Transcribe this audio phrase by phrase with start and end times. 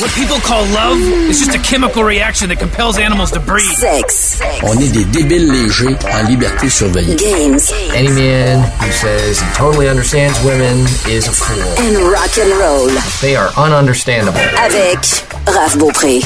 [0.00, 3.62] What people call love is just a chemical reaction that compels animals to breed.
[3.76, 4.40] Sex.
[4.64, 7.14] On est des débiles légers en liberté surveillée.
[7.16, 7.60] Games.
[7.94, 10.78] Any man who says he totally understands women
[11.08, 11.62] is a fool.
[11.86, 12.88] And rock and roll.
[13.20, 14.40] They are ununderstandable.
[14.58, 14.98] Avec
[15.46, 16.20] Raph Beaupré.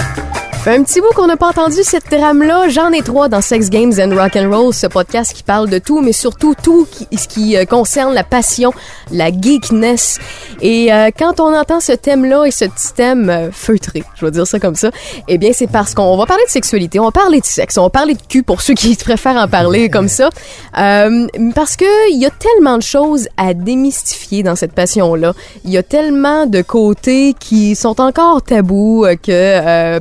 [0.67, 2.69] Fait un petit bout qu'on n'a pas entendu cette trame-là.
[2.71, 5.79] J'en ai trois dans Sex Games and Rock and Roll, ce podcast qui parle de
[5.79, 8.73] tout, mais surtout tout qui, ce qui euh, concerne la passion,
[9.13, 10.19] la geekness.
[10.61, 14.33] Et euh, quand on entend ce thème-là et ce petit thème euh, feutré, je vais
[14.33, 14.91] dire ça comme ça,
[15.29, 17.83] eh bien c'est parce qu'on va parler de sexualité, on va parler de sexe, on
[17.83, 20.31] va parler de cul pour ceux qui préfèrent en parler comme ça,
[20.79, 25.33] Euh, parce que il y a tellement de choses à démystifier dans cette passion-là.
[25.65, 30.01] Il y a tellement de côtés qui sont encore tabous euh, que euh,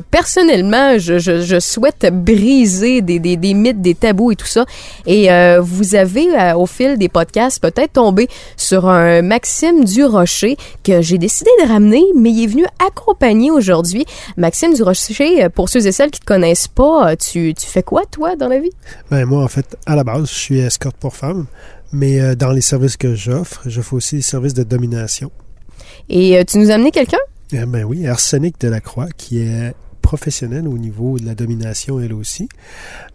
[0.56, 4.64] personnellement, je, je, je souhaite briser des, des, des mythes, des tabous et tout ça.
[5.06, 10.56] Et euh, vous avez, euh, au fil des podcasts, peut-être tombé sur un Maxime Durocher
[10.82, 14.04] que j'ai décidé de ramener, mais il est venu accompagner aujourd'hui.
[14.36, 18.02] Maxime Durocher, euh, pour ceux et celles qui te connaissent pas, tu, tu fais quoi,
[18.10, 18.72] toi, dans la vie?
[19.10, 21.46] Ben, moi, en fait, à la base, je suis escorte pour femmes,
[21.92, 25.30] mais dans les services que j'offre, je fais aussi des services de domination.
[26.08, 27.18] Et tu nous as amené quelqu'un?
[27.52, 29.72] Eh ben oui, Arsenic Delacroix, qui est
[30.06, 32.48] professionnelle au niveau de la domination, elle aussi.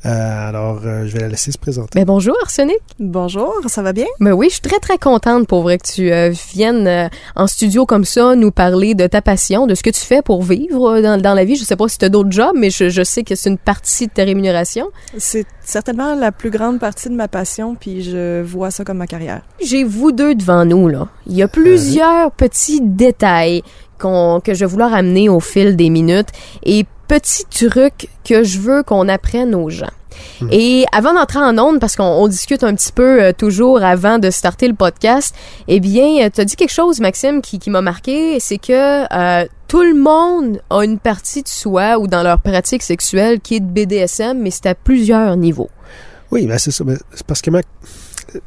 [0.06, 1.98] Euh, alors, euh, je vais la laisser se présenter.
[1.98, 2.80] Ben bonjour, Arsenic.
[3.00, 4.08] Bonjour, ça va bien?
[4.20, 7.48] Ben oui, je suis très très contente pour vrai que tu euh, viennes euh, en
[7.48, 11.00] studio comme ça nous parler de ta passion, de ce que tu fais pour vivre
[11.00, 11.56] dans, dans la vie.
[11.56, 13.58] Je sais pas si tu as d'autres jobs, mais je, je sais que c'est une
[13.58, 14.88] partie de ta rémunération.
[15.18, 19.08] C'est certainement la plus grande partie de ma passion, puis je vois ça comme ma
[19.08, 19.44] carrière.
[19.64, 21.08] J'ai vous deux devant nous là.
[21.26, 23.64] Il y a plusieurs petits détails
[24.02, 26.30] qu'on que je vais vouloir amener au fil des minutes
[26.64, 29.92] et petits trucs que je veux qu'on apprenne aux gens.
[30.52, 34.18] Et avant d'entrer en onde, parce qu'on on discute un petit peu euh, toujours avant
[34.20, 35.34] de starter le podcast,
[35.68, 39.46] eh bien, tu as dit quelque chose, Maxime, qui, qui m'a marqué, c'est que euh,
[39.68, 43.60] tout le monde a une partie de soi ou dans leur pratique sexuelle qui est
[43.62, 45.70] de BDSM, mais c'est à plusieurs niveaux.
[46.32, 46.84] Oui, ben c'est ça.
[46.84, 47.62] Ben, c'est parce que ma-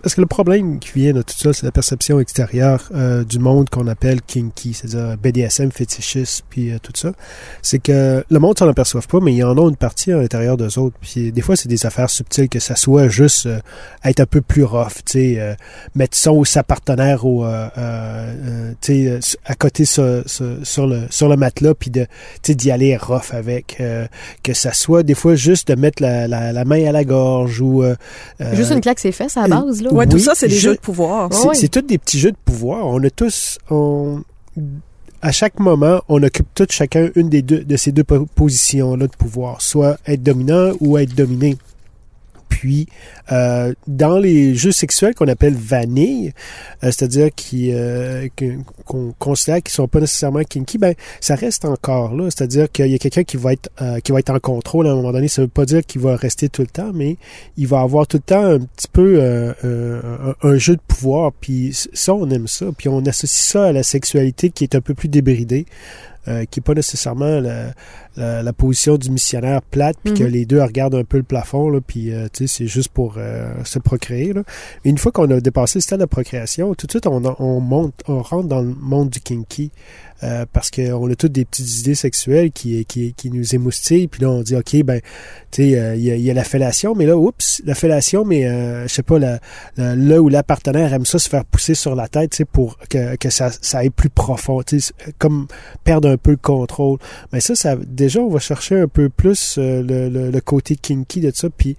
[0.02, 3.38] Parce que le problème qui vient de tout ça, c'est la perception extérieure euh, du
[3.38, 7.12] monde qu'on appelle kinky, c'est-à-dire BDSM, fétichiste, puis euh, tout ça.
[7.62, 10.56] C'est que le monde s'en aperçoit pas, mais ils en ont une partie à l'intérieur
[10.56, 10.96] d'eux autres.
[11.00, 13.58] Puis des fois, c'est des affaires subtiles, que ça soit juste euh,
[14.04, 15.54] être un peu plus rough, tu sais, euh,
[15.94, 20.86] mettre son ou sa partenaire au, euh, euh, tu sais, à côté sur, sur, sur
[20.86, 22.06] le, sur le matelas, puis de,
[22.46, 23.76] d'y aller rough avec.
[23.80, 24.06] euh,
[24.42, 27.60] que ça soit des fois juste de mettre la, la, la main à la gorge
[27.60, 27.82] ou...
[27.82, 27.94] euh,
[28.54, 29.92] Juste une claque ses fesses à la base, là.
[29.92, 31.30] Ouais, tout ça, c'est des je- jeux de pouvoir.
[31.54, 32.86] C'est tous des petits jeux de pouvoir.
[32.86, 34.22] On a tous, on,
[35.22, 39.06] à chaque moment, on occupe tous chacun une des deux de ces deux po- positions-là
[39.06, 41.56] de pouvoir, soit être dominant ou être dominé.
[42.48, 42.86] Puis,
[43.32, 46.32] euh, dans les jeux sexuels qu'on appelle vanille,
[46.82, 48.28] euh, c'est-à-dire euh,
[48.84, 52.30] qu'on considère qu'ils sont pas nécessairement kinky, ben ça reste encore là.
[52.30, 53.70] C'est-à-dire qu'il y a quelqu'un qui va être
[54.02, 55.28] qui va être en contrôle à un moment donné.
[55.28, 57.16] Ça veut pas dire qu'il va rester tout le temps, mais
[57.56, 61.32] il va avoir tout le temps un petit peu un, un jeu de pouvoir.
[61.32, 62.66] Puis ça, on aime ça.
[62.76, 65.66] Puis on associe ça à la sexualité qui est un peu plus débridée.
[66.26, 67.72] qui est pas nécessairement la,
[68.16, 70.30] la, la position du missionnaire plate, puis que Mhm.
[70.30, 73.78] les deux regardent un peu le plafond, là, puis euh, c'est juste pour euh, se
[73.78, 74.32] procréer.
[74.32, 74.42] Là.
[74.84, 77.60] Mais une fois qu'on a dépassé le stade de procréation, tout de suite, on, on
[77.60, 79.70] monte, on rentre dans le monde du kinky.
[80.22, 84.06] euh, parce qu'on a toutes des petites idées sexuelles qui, qui, qui nous émoustillent.
[84.06, 85.00] Puis là, on dit, OK, ben,
[85.50, 87.74] tu sais, euh, il y, a, il y a la fellation, mais là, oups, la
[87.74, 89.38] fellation, mais euh, je sais pas, la,
[89.76, 92.44] la- là où la partenaire aime ça se faire pousser sur la tête, tu sais,
[92.46, 95.46] pour que, que ça, ça aille plus profond, tu sais, comme
[95.82, 96.98] perdre un peu le contrôle.
[97.32, 100.76] Mais ça, ça déjà, on va chercher un peu plus euh, le, le, le côté
[100.76, 101.48] kinky de ça.
[101.48, 101.76] Puis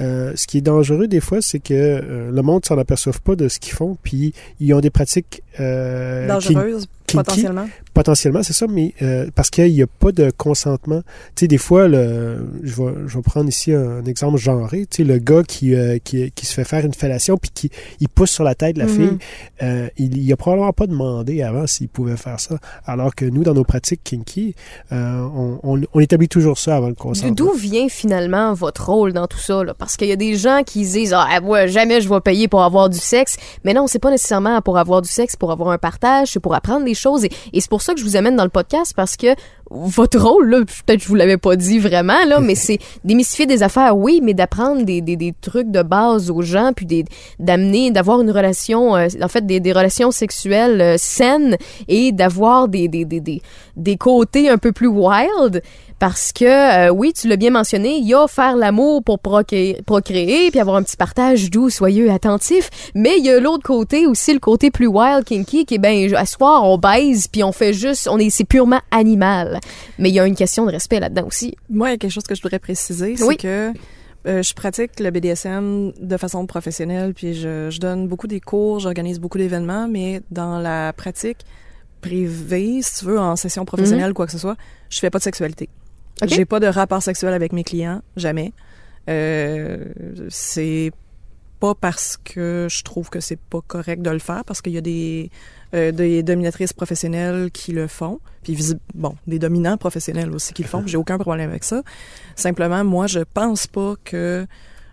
[0.00, 3.34] euh, ce qui est dangereux des fois, c'est que euh, le monde s'en aperçoive pas
[3.36, 7.16] de ce qu'ils font, puis ils ont des pratiques euh, kin- Dangereuse, kinky.
[7.16, 7.68] potentiellement.
[7.94, 11.00] potentiellement, c'est ça, mais euh, parce qu'il n'y a pas de consentement.
[11.34, 14.86] Tu sais, des fois, le, je, vais, je vais prendre ici un, exemple genré.
[14.88, 17.70] Tu sais, le gars qui, euh, qui, qui se fait faire une fellation puis qui
[18.00, 18.94] il pousse sur la tête de la Mhm.
[18.94, 19.18] fille,
[19.62, 22.58] euh, il, il a probablement pas demandé avant s'il pouvait faire ça.
[22.86, 24.54] Alors que nous, dans nos pratiques kinky,
[24.92, 27.34] euh, on, on, on établit toujours ça avant le consentement.
[27.34, 29.64] D'où vient finalement votre rôle dans tout ça?
[29.64, 29.74] Là?
[29.74, 32.48] Parce qu'il y a des gens qui se disent Ah, moi, jamais je vais payer
[32.48, 33.36] pour avoir du sexe.
[33.64, 36.54] Mais non, c'est pas nécessairement pour avoir du sexe, pour avoir un partage, c'est pour
[36.54, 37.24] apprendre des choses.
[37.24, 39.28] Et, c'est pour ça que je vous amène dans le podcast parce que
[39.70, 43.62] votre rôle, là, peut-être je vous l'avais pas dit vraiment, là, mais c'est démystifier des
[43.62, 46.86] affaires, oui, mais d'apprendre des, des, des trucs de base aux gens, puis
[47.38, 51.56] d'amener, d'avoir une relation, euh, en fait, des, relations sexuelles euh, saines
[51.86, 53.42] et d'avoir des, des, des,
[53.76, 55.62] des côtés un peu plus wild.
[55.98, 59.82] Parce que, euh, oui, tu l'as bien mentionné, il y a faire l'amour pour procréer,
[59.84, 62.70] procréer, puis avoir un petit partage doux, soyeux, attentif.
[62.94, 66.14] Mais il y a l'autre côté aussi, le côté plus wild, kinky, qui est ben,
[66.14, 69.58] à soir, on baise, puis on fait juste, on est, c'est purement animal.
[69.98, 71.56] Mais il y a une question de respect là-dedans aussi.
[71.68, 73.36] Moi, il y a quelque chose que je voudrais préciser, c'est Oui.
[73.36, 73.72] que
[74.26, 78.78] euh, je pratique le BDSM de façon professionnelle, puis je, je donne beaucoup des cours,
[78.78, 81.38] j'organise beaucoup d'événements, mais dans la pratique
[82.00, 84.56] privée, si tu veux, en session professionnelle, quoi que ce soit,
[84.90, 85.68] je fais pas de sexualité.
[86.22, 86.28] Ok.
[86.28, 88.52] J'ai pas de rapport sexuel avec mes clients, jamais.
[89.08, 89.84] Euh,
[90.28, 90.92] c'est
[91.60, 94.78] pas parce que je trouve que c'est pas correct de le faire, parce qu'il y
[94.78, 95.30] a des,
[95.74, 98.56] euh, des dominatrices professionnelles qui le font, puis
[98.94, 100.82] bon, des dominants professionnels aussi qui le font.
[100.86, 101.82] J'ai aucun problème avec ça.
[102.36, 104.46] Simplement, moi, je pense pas que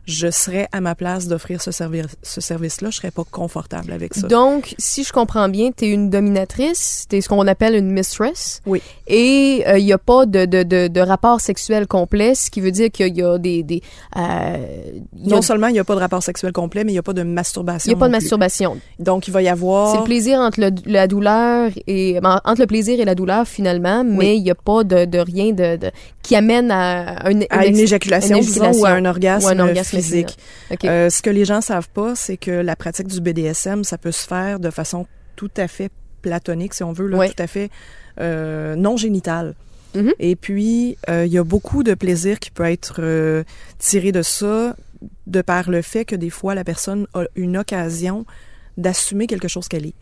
[0.06, 2.90] je serais à ma place d'offrir ce, service ce service-là.
[2.92, 4.28] Je serais pas confortable avec ça.
[4.28, 8.62] Donc, si je comprends bien, t'es une dominatrice, t'es ce qu'on appelle une mistress.
[8.66, 8.82] Oui.
[9.08, 12.72] Et il n'y a pas de, de, de, de rapport sexuel complet, ce qui veut
[12.72, 13.64] dire qu'il y a des...
[13.64, 13.82] des
[14.18, 14.58] euh,
[15.16, 16.96] il y a- non seulement il n'y a pas de rapport sexuel complet, mais il
[16.96, 17.92] n'y a pas de il masturbation.
[17.92, 18.22] y a pas de plus.
[18.22, 18.78] masturbation.
[19.00, 19.92] Donc, il va y avoir...
[19.92, 23.48] C'est le plaisir entre le- la douleur et ben, entre le plaisir et la douleur
[23.48, 25.92] finalement, mais il n'y a pas de, de rien de, de-
[26.22, 28.86] qui amène à, un- à une éjaculation, une disons, ou éjaculation.
[28.86, 30.38] à un orgasme, Ou un orgasme physique.
[30.84, 34.12] Euh, ce que les gens savent pas, c'est que la pratique du BDSM, ça peut
[34.12, 35.90] se faire de façon tout à fait
[36.22, 37.30] platonique, si on veut, là, Ouais.
[37.30, 37.70] tout à fait
[38.20, 39.54] euh, non génitale.
[39.94, 40.14] Mhm.
[40.20, 43.44] Et puis, euh, il y a beaucoup de plaisir qui peut être euh,
[43.80, 44.76] tiré de ça,
[45.28, 48.26] de par le fait que des fois, la personne a une occasion
[48.78, 49.94] d'assumer quelque chose qu'elle est.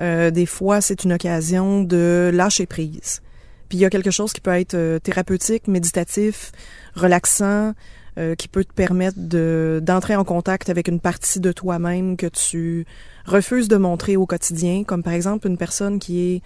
[0.00, 3.20] Euh, des fois, c'est une occasion de lâcher prise.
[3.68, 6.52] Puis il y a quelque chose qui peut être euh, thérapeutique, méditatif,
[6.94, 7.72] relaxant,
[8.18, 12.26] euh, qui peut te permettre de d'entrer en contact avec une partie de toi-même que
[12.26, 12.84] tu
[13.24, 16.42] refuses de montrer au quotidien, comme par exemple une personne qui est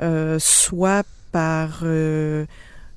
[0.00, 2.46] euh, soit par euh,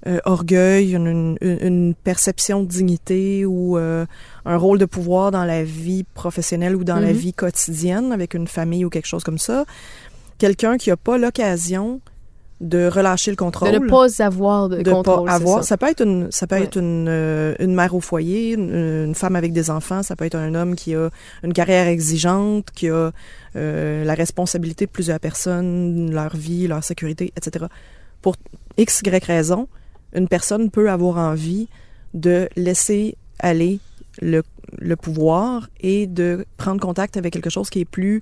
[0.08, 4.06] euh, orgueil, une, une- une perception de dignité ou euh,
[4.46, 7.18] un rôle de pouvoir dans la vie professionnelle ou dans la Mhm.
[7.18, 9.66] vie quotidienne avec une famille ou quelque chose comme ça.
[10.38, 12.02] Quelqu'un qui n'a pas l'occasion
[12.62, 15.28] de relâcher le de contrôle ne pas avoir de, de contrôle.
[15.28, 15.58] pas avoir.
[15.64, 15.70] ça.
[15.70, 15.78] Ça.
[15.78, 16.64] peut être une, ça peut Ouais.
[16.64, 18.72] être une, euh, une mère au foyer, une,
[19.08, 20.04] une femme avec des enfants.
[20.04, 21.10] Ça peut être un homme qui a
[21.44, 23.12] une carrière exigeante, qui a
[23.56, 27.66] euh, la responsabilité de plusieurs personnes, leur vie, leur sécurité, etc.
[28.22, 28.36] Pour
[28.78, 29.68] x, y raison,
[30.14, 31.68] une personne peut avoir envie
[32.14, 33.80] de laisser aller
[34.22, 34.44] le,
[34.78, 38.22] le pouvoir et de prendre contact avec quelque chose qui est plus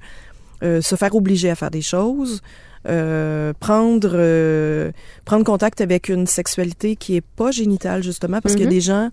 [0.64, 2.42] euh, se faire obliger à faire des choses,
[2.88, 4.92] euh, prendre euh,
[5.26, 8.74] prendre contact avec une sexualité qui est pas génitale justement parce qu'il y a Mhm.
[8.76, 9.10] des gens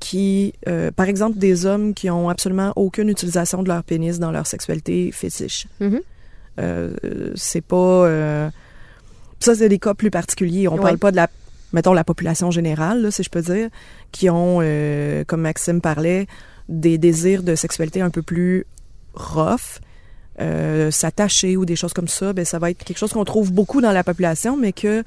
[0.00, 4.32] qui euh, par exemple des hommes qui ont absolument aucune utilisation de leur pénis dans
[4.32, 5.66] leur sexualité fétiche.
[5.80, 6.00] Mhm.
[6.60, 6.94] Euh,
[7.36, 7.76] c'est pas
[8.06, 8.50] euh,
[9.40, 10.82] ça c'est des cas plus particuliers, on Ouais.
[10.82, 11.28] parle pas de la
[11.72, 13.68] mettons la population générale là, si je peux dire
[14.12, 14.58] qui ont
[15.26, 16.26] comme Maxime parlait
[16.68, 18.66] des désirs de sexualité un peu plus
[19.14, 19.80] rough
[20.40, 23.52] euh, s'attacher ou des choses comme ça, ben ça va être quelque chose qu'on trouve
[23.52, 25.04] beaucoup dans la population, mais que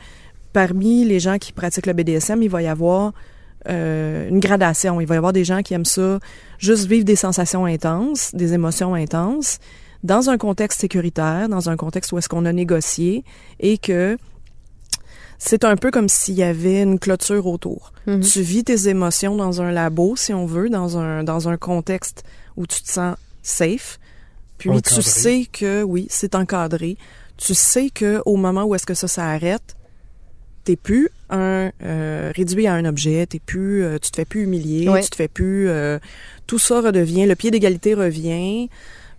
[0.54, 3.14] parmi les gens qui pratiquent le BDSM, il va y avoir
[3.70, 5.02] euh, une gradation.
[5.02, 6.20] Il va y avoir des gens qui aiment ça,
[6.60, 9.60] juste vivre des sensations intenses, des émotions intenses,
[10.04, 13.24] dans un contexte sécuritaire, dans un contexte où est-ce qu'on a négocié
[13.60, 14.18] et que
[15.38, 17.92] c'est un peu comme s'il y avait une clôture autour.
[18.08, 18.22] Mhm.
[18.22, 22.24] Tu vis tes émotions dans un labo, si on veut, dans un, dans un contexte
[22.56, 24.00] où tu te sens safe.
[24.58, 24.96] Puis Encadré.
[24.96, 26.98] tu sais que, oui, c'est encadré.
[27.38, 29.76] Tu sais que au moment où est-ce que ça s'arrête,
[30.64, 34.44] t'es plus un euh, réduit à un objet, t'es plus, euh, tu te fais plus
[34.44, 35.02] humilier, Ouais.
[35.04, 36.00] tu te fais plus, euh,
[36.48, 38.70] tout ça redevient, le pied d'égalité revient.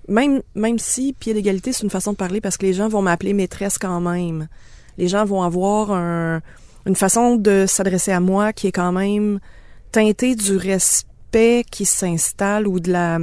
[0.08, 3.02] Même, même si pied d'égalité c'est une façon de parler parce que les gens vont
[3.02, 4.48] m'appeler maîtresse quand même.
[4.96, 6.40] Les gens vont avoir un,
[6.86, 9.38] une façon de s'adresser à moi qui est quand même
[9.92, 11.06] teintée du respect
[11.70, 13.18] qui s'installe ou de la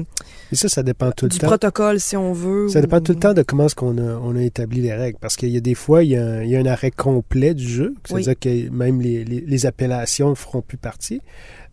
[0.52, 1.48] Et ça, ça dépend tout le du temps.
[1.48, 2.70] protocole si on veut.
[2.70, 4.94] Ça dépend ou- tout le temps de comment est-ce qu'on a, on a établi les
[4.94, 5.18] règles.
[5.20, 6.92] Parce qu'il y a des fois, il y a un, il y a un arrêt
[6.92, 7.96] complet du jeu.
[8.06, 11.22] C'est-à-dire que même les, les, les appellations ne feront plus partie.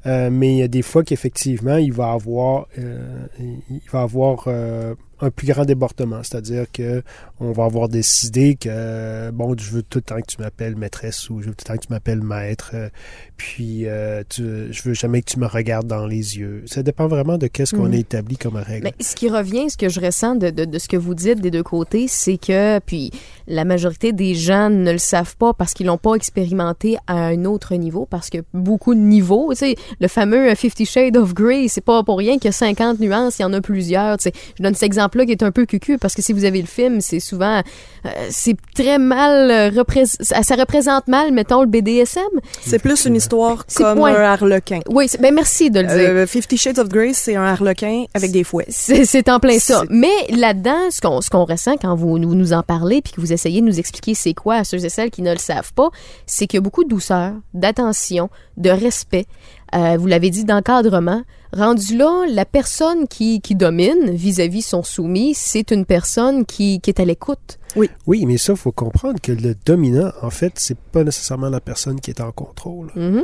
[0.07, 4.45] Euh, mais il y a des fois qu'effectivement, il va avoir, euh, il va avoir
[4.49, 6.21] euh, un plus grand débordement.
[6.23, 7.03] C'est-à-dire que
[7.41, 11.31] on va avoir décidé que, bon, je veux tout le temps que tu m'appelles maîtresse
[11.31, 12.73] ou je veux tout le temps que tu m'appelles maître.
[12.75, 12.89] euh,
[13.37, 16.63] puis, euh, tu, je veux jamais que tu me regardes dans les yeux.
[16.67, 17.95] Ça dépend vraiment de qu'est-ce qu'on Mhm.
[17.95, 18.85] a établi comme règle.
[18.85, 21.41] Mais ce qui revient, ce que je ressens de, de, de ce que vous dites
[21.41, 23.11] des deux côtés, c'est que, puis
[23.49, 27.45] la majorité des gens ne le savent pas parce qu'ils l'ont pas expérimenté à un
[27.45, 31.35] autre niveau, parce que beaucoup de niveaux, tu sais, le fameux euh, Fifty Shades of
[31.35, 34.19] Grey, c'est pas pour rien qu'il y a 50 nuances, il y en a plusieurs,
[34.19, 34.33] tu sais.
[34.57, 36.67] Je donne cet exemple qui est un peu cucu parce que si vous avez le
[36.67, 37.63] film, c'est souvent
[38.05, 42.23] euh, c'est très mal euh, représ- ça représente mal mettons le BDSM.
[42.61, 44.15] C'est plus une histoire C'est comme point.
[44.15, 44.81] un harlequin.
[44.89, 45.97] Oui, ben merci de le dire.
[45.97, 48.67] Euh, Fifty Shades of Grey, c'est un harlequin avec des fouets.
[48.69, 49.83] C'est c'est en plein ça.
[49.91, 53.21] Mais là-dedans, ce qu'on ce qu'on ressent quand vous nous, nous en parlez puis que
[53.21, 55.73] vous essayez de nous expliquer c'est quoi à ceux et celles qui ne le savent
[55.75, 55.91] pas,
[56.27, 59.27] c'est qu'il y a beaucoup de douceur, d'attention, de respect.
[59.75, 61.23] euh, vous l'avez dit, d'encadrement.
[61.55, 66.91] Rendu là, la personne qui, qui domine vis-à-vis son soumis, c'est une personne qui, qui
[66.91, 67.59] est à l'écoute.
[68.07, 72.01] Oui, mais ça, faut comprendre que le dominant, en fait, c'est pas nécessairement la personne
[72.01, 72.91] qui est en contrôle.
[72.95, 73.23] Mhm.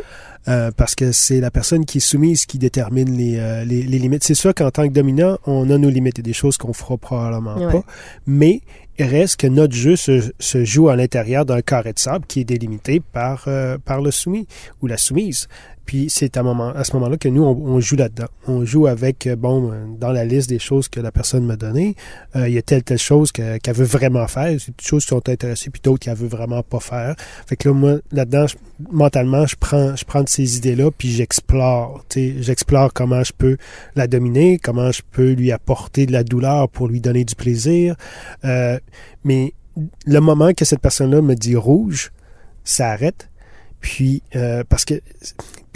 [0.49, 3.99] Euh, parce que c'est la personne qui est soumise qui détermine les, euh, les, les
[3.99, 4.25] limites.
[4.25, 6.19] C'est sûr qu'en tant que dominant, on a nos limites.
[6.19, 7.73] Il a des choses qu'on fera probablement Ouais.
[7.73, 7.85] pas.
[8.27, 8.63] Mais
[8.99, 12.41] il reste que notre jeu se, se joue à l'intérieur d'un carré de sable qui
[12.41, 14.47] est délimité par, euh, par le soumis
[14.81, 15.49] ou la soumise.
[15.89, 16.43] Puis c'est à,
[16.85, 18.27] ce moment-là que nous, on, joue là-dedans.
[18.47, 21.57] On joue avec, euh, bon, euh, dans la liste des choses que la personne m'a
[21.57, 21.95] données,
[22.37, 24.55] euh, il y a telle, telle chose que- qu'elle veut vraiment faire.
[24.61, 27.17] C'est des choses qui sont intéressées, puis d'autres qu'elle veut vraiment pas faire.
[27.47, 28.45] Fait que là, moi, là-dedans,
[28.93, 32.05] mentalement, je prends, je prends de ces idées-là, puis j'explore.
[32.15, 33.57] J'explore comment je peux
[33.97, 37.97] la dominer, comment je peux lui apporter de la douleur pour lui donner du plaisir.
[38.45, 39.55] Mais
[40.05, 42.13] le moment que cette personne-là me dit rouge,
[42.63, 43.31] ça arrête.
[43.81, 44.23] Puis,
[44.69, 45.01] parce que,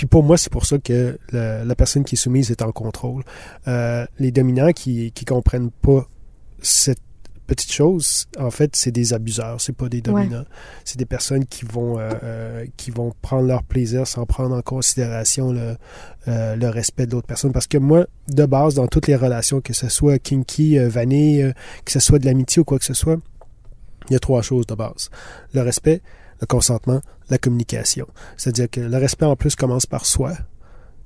[0.02, 3.22] puis pour moi, c'est pour ça que la personne qui est soumise est en contrôle.
[3.68, 6.08] Euh, les dominants qui, qui comprennent pas
[6.60, 6.98] cette
[7.46, 10.42] petite chose, en fait, c'est des abuseurs, c'est pas des dominants.
[10.84, 14.60] C'est des personnes qui vont, euh, euh, qui vont prendre leur plaisir sans prendre en
[14.60, 15.76] considération le,
[16.26, 17.52] euh, le respect de l'autre personne.
[17.52, 21.54] Parce que moi, de base, dans toutes les relations, que ce soit kinky, vanille,
[21.84, 23.20] que ce soit de l'amitié ou quoi que ce soit,
[24.10, 25.10] il y a trois choses de base.
[25.54, 26.02] Le respect,
[26.42, 28.06] le consentement, la communication.
[28.36, 30.32] C'est-à-dire que le respect, en plus, commence par soi.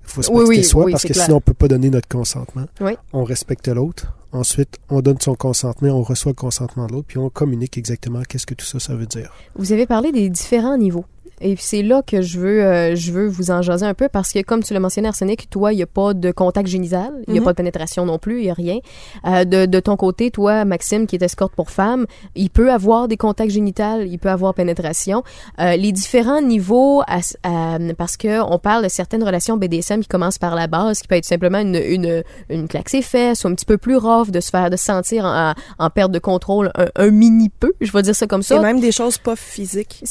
[0.02, 1.24] Il faut se Oui, respecter oui, soi oui, parce que clair.
[1.26, 2.64] sinon, on peut pas donner notre consentement.
[3.12, 4.06] On respecte l'autre.
[4.32, 8.22] Ensuite, on donne son consentement, on reçoit le consentement de l'autre, puis on communique exactement
[8.28, 9.32] qu'est-ce que tout ça, ça veut dire.
[9.56, 11.04] Vous avez parlé des différents niveaux.
[11.40, 14.32] Et c'est là que je veux, euh, je veux vous en jaser un peu parce
[14.32, 17.32] que, comme tu l'as mentionné, Arsenic, toi, il n'y a pas de contact génital, il
[17.32, 17.44] n'y a Mhm.
[17.44, 18.78] pas de pénétration non plus, il n'y a rien.
[19.26, 23.06] Euh, de, de ton côté, toi, Maxime, qui est escorte pour femmes, il peut avoir
[23.08, 25.22] des contacts génitales, il peut avoir pénétration.
[25.60, 30.08] Euh, les différents niveaux, à- à- parce que on parle de certaines relations BDSM qui
[30.08, 33.48] commencent par la base, qui peut être simplement une, une, une claque ses fesses, ou
[33.48, 36.18] un petit peu plus rough, de se faire, de se sentir en, en perte de
[36.18, 38.60] contrôle un, un mini peu, je vais dire ça comme Et ça.
[38.60, 40.02] même des choses pas physiques.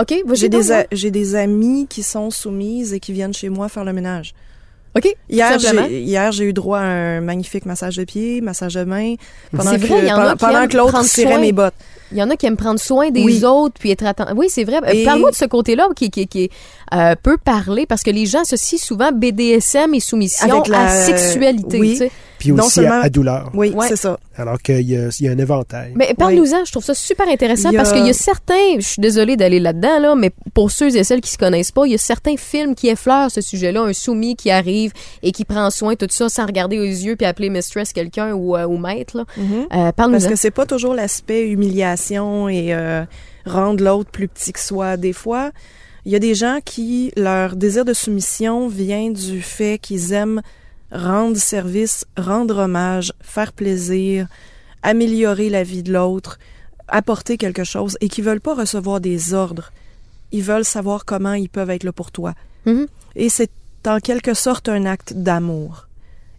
[0.00, 0.71] OK, J'ai des.
[0.72, 4.34] A- j'ai des amis qui sont soumises et qui viennent chez moi faire le ménage.
[4.94, 8.84] OK, Hier, j'ai, hier, j'ai eu droit à un magnifique massage de pied, massage de
[8.84, 9.14] main,
[9.50, 11.52] pendant C'est que, vrai, il y en a pendant, qui pendant aiment que l'autre mes
[11.52, 11.72] bottes.
[12.10, 13.42] Il y en a qui aiment prendre soin des Oui.
[13.42, 14.34] autres puis être attentif.
[14.36, 14.80] Oui, c'est vrai.
[14.86, 16.50] Euh, Et- Parle-moi de ce côté-là qui, qui, qui
[16.92, 20.88] euh, peut parler parce que les gens associent souvent BDSM et soumission Avec la- à
[21.06, 21.80] sexualité.
[21.80, 21.92] oui.
[21.92, 22.10] tu sais.
[22.42, 23.50] Puis Non aussi à- seulement- à, douleur.
[23.54, 23.86] Oui, Ouais.
[23.88, 24.18] c'est ça.
[24.36, 25.92] Alors qu'il y, a- il y a un éventail.
[25.94, 29.00] Mais parle-nous-en, je trouve ça super intéressant a- parce qu'il y a certains, je suis
[29.00, 31.94] désolée d'aller là-dedans, là, mais pour ceux et celles qui se connaissent pas, il y
[31.94, 35.92] a certains films qui effleurent ce sujet-là, un soumis qui arrive et qui prend soin
[35.92, 39.16] de tout ça sans regarder aux yeux puis appeler mistress quelqu'un ou, euh, ou maître.
[39.18, 39.24] Là.
[39.36, 39.44] Mhm.
[39.44, 40.28] Euh, Parce parle-nous-en.
[40.30, 43.04] que c'est pas toujours l'aspect humiliation et euh,
[43.46, 44.96] rendre l'autre plus petit que soi.
[44.96, 45.50] Des fois,
[46.04, 50.42] il y a des gens qui, leur désir de soumission vient du fait qu'ils aiment
[50.92, 54.28] rendre service, rendre hommage, faire plaisir,
[54.82, 56.38] améliorer la vie de l'autre,
[56.88, 59.72] apporter quelque chose et qui veulent pas recevoir des ordres.
[60.32, 62.34] Ils veulent savoir comment ils peuvent être là pour toi.
[62.66, 62.86] Mhm.
[63.16, 63.50] Et c'est
[63.86, 65.88] en quelque sorte un acte d'amour.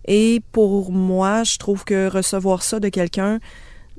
[0.06, 3.40] Et pour moi, je trouve que recevoir ça de quelqu'un,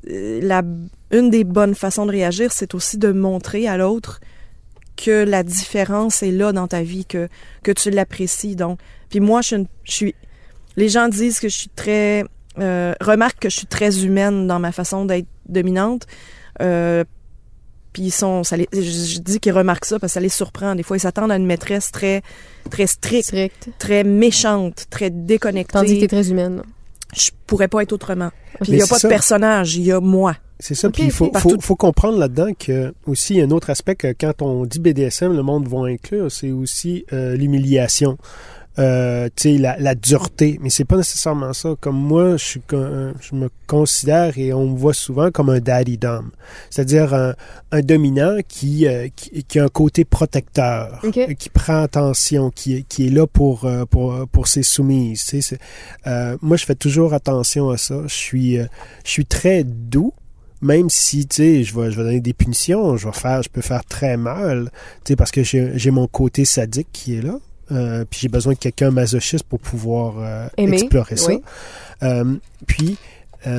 [0.08, 0.62] euh, la,
[1.10, 4.20] une des bonnes façons de réagir, c'est aussi de montrer à l'autre
[4.96, 7.28] que la différence est là dans ta vie, que,
[7.62, 8.54] que tu l'apprécies.
[8.54, 10.14] Donc, puis moi, je, je suis.
[10.76, 12.24] Les gens disent que je suis très.
[12.58, 16.06] Euh, remarquent que je suis très humaine dans ma façon d'être dominante.
[16.62, 17.02] Euh,
[17.92, 20.28] puis ils sont, ça les- je, je dis qu'ils remarquent ça parce que ça les
[20.28, 20.74] surprend.
[20.74, 22.22] Des fois, ils s'attendent à une maîtresse très,
[22.70, 23.70] très stricte, Strict.
[23.78, 25.72] très méchante, très déconnectée.
[25.72, 26.62] Tandis que t'es très humaine.
[27.16, 28.30] Je pourrais pas être autrement.
[28.60, 29.08] Puis il Mais y a pas ça.
[29.08, 30.36] de personnage, il y a moi.
[30.60, 30.90] C'est ça.
[30.90, 31.30] Puis il faut,
[31.76, 35.32] comprendre là-dedans que aussi il y a un autre aspect que quand on dit BDSM,
[35.34, 38.16] le monde va inclure, c'est aussi euh, l'humiliation.
[38.80, 41.74] Euh, tu sais, la, la dureté, mais c'est pas nécessairement ça.
[41.80, 45.60] Comme moi, je suis, con- je me considère et on me voit souvent comme un
[45.60, 46.32] daddy dom,
[46.70, 47.34] c'est-à-dire un,
[47.70, 51.18] un dominant qui, euh, qui qui a un côté protecteur, Ok.
[51.18, 55.24] euh, qui prend attention, qui est qui est là pour euh, pour pour ses soumises.
[56.08, 58.02] Euh, moi, je fais toujours attention à ça.
[58.06, 58.66] Je suis euh,
[59.04, 60.12] je suis très doux
[60.62, 63.50] même si tu sais je vais je vais donner des punitions je vais faire je
[63.50, 64.70] peux faire très mal
[65.04, 67.38] tu sais parce que j'ai j'ai mon côté sadique qui est là
[67.72, 71.42] euh, puis j'ai besoin de quelqu'un masochiste pour pouvoir euh, Aimer, explorer ça oui.
[72.02, 72.34] Euh,
[72.66, 72.96] puis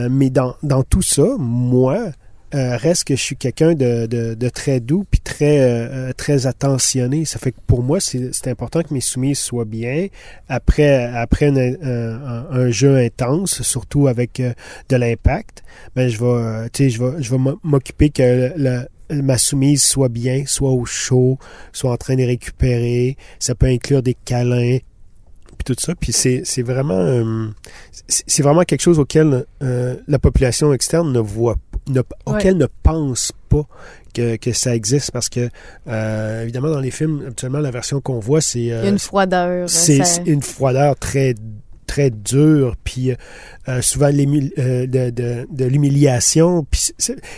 [0.10, 2.08] mais dans, dans tout ça, moi,
[2.52, 7.26] reste que je suis quelqu'un de, de, de très doux puis très très attentionné.
[7.26, 10.08] Ça fait que pour moi, c'est important que mes soumises soient bien
[10.50, 14.42] après après un, un- un jeu intense, surtout avec
[14.90, 15.64] de l'impact.
[15.96, 20.44] Ben je vais je vais je vais m'o- m'occuper que le- ma soumise soit bien,
[20.46, 21.38] soit au chaud,
[21.74, 23.18] soit en train de récupérer.
[23.40, 24.78] Ça peut inclure des câlins
[25.58, 25.96] puis tout ça.
[25.96, 27.48] Puis c'est c'est vraiment euh,
[28.08, 31.56] c'est vraiment quelque chose auquel euh, la population externe ne voit
[31.88, 33.64] ne, auquel ne pense pas
[34.14, 35.50] que, que ça existe parce que
[35.88, 39.70] euh, évidemment dans les films habituellement la version qu'on voit c'est euh, une froideur.
[39.70, 41.36] c'est ça- c'est une froideur très
[41.86, 43.12] très dure puis
[43.68, 46.92] euh, souvent euh, de, de, de l'humiliation puis,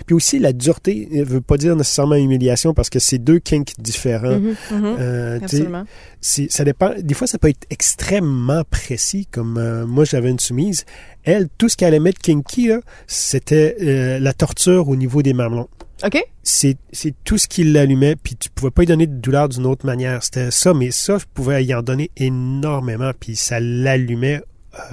[0.05, 3.73] puis aussi la dureté ne veut pas dire nécessairement humiliation parce que c'est deux kinks
[3.79, 4.39] différents.
[4.71, 5.83] Euh, Absolument.
[6.21, 6.91] c'est- ça dépend.
[7.01, 9.27] Des fois, ça peut être extrêmement précis.
[9.31, 10.85] Comme euh, moi, j'avais une soumise.
[11.23, 12.69] Elle, tout ce qu'elle aimait de kinky,
[13.07, 15.67] c'était euh, la torture au niveau des mamelons.
[16.05, 16.23] OK?
[16.43, 16.77] C'est
[17.23, 20.23] tout ce qui l'allumait, puis tu pouvais pas lui donner de douleur d'une autre manière.
[20.23, 24.41] C'était ça, mais ça, je pouvais y en donner énormément, puis ça l'allumait,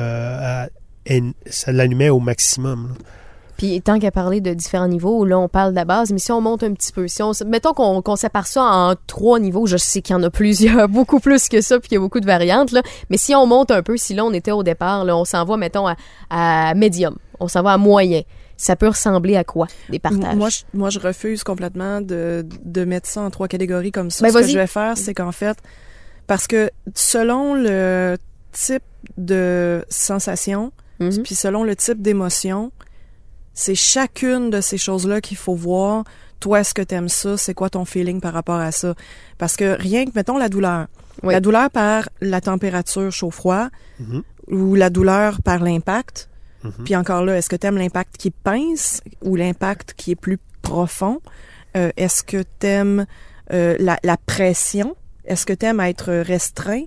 [0.00, 0.66] euh,
[1.46, 2.88] ça l'allumait au maximum.
[2.88, 2.94] là.
[3.56, 6.32] Puis tant qu'à parler de différents niveaux, là on parle de la base, mais si
[6.32, 9.76] on monte un petit peu, si on mettons qu'on sépare ça en trois niveaux, je
[9.76, 12.20] sais qu'il y en a plusieurs, beaucoup plus que ça, puis qu'il y a beaucoup
[12.20, 12.82] de variantes là.
[13.10, 15.56] Mais si on monte un peu, si là on était au départ, là, on s'envoie
[15.56, 15.94] mettons à,
[16.30, 18.22] à médium, on s'envoie à moyen.
[18.56, 20.36] Ça peut ressembler à quoi des partages?
[20.36, 24.24] Moi, je, moi, je refuse complètement de, de mettre ça en trois catégories comme ça.
[24.24, 25.58] Ben, Ce que je vais faire, c'est qu'en fait,
[26.26, 28.16] parce que selon le
[28.52, 28.82] type
[29.18, 31.22] de sensation, Mhm.
[31.24, 32.70] puis selon le type d'émotion,
[33.52, 36.04] c'est chacune de ces choses-là qu'il faut voir.
[36.40, 37.36] Toi, est-ce que t'aimes ça?
[37.36, 38.94] C'est quoi ton feeling par rapport à ça?
[39.38, 40.86] Parce que rien que, mettons, la douleur.
[41.24, 41.32] Oui.
[41.34, 43.68] La douleur par la température chaud-froid
[43.98, 44.22] Mhm.
[44.48, 46.28] ou la douleur par l'impact.
[46.64, 46.84] Mhm.
[46.84, 51.20] Puis encore là, est-ce que t'aimes l'impact qui pince ou l'impact qui est plus profond?
[51.76, 53.06] Euh, est-ce que t'aimes
[53.52, 54.96] euh, la, la pression?
[55.24, 56.84] Est-ce que t'aimes être restreint?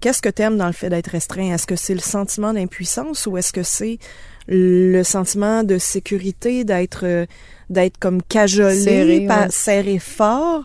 [0.00, 1.54] Qu'est-ce que t'aimes dans le fait d'être restreint?
[1.54, 3.98] Est-ce que c'est le sentiment d'impuissance ou est-ce que c'est
[4.48, 7.26] le sentiment de sécurité, d'être euh,
[7.70, 9.50] d'être comme cajolé, Serré, ouais.
[9.50, 10.64] serré fort?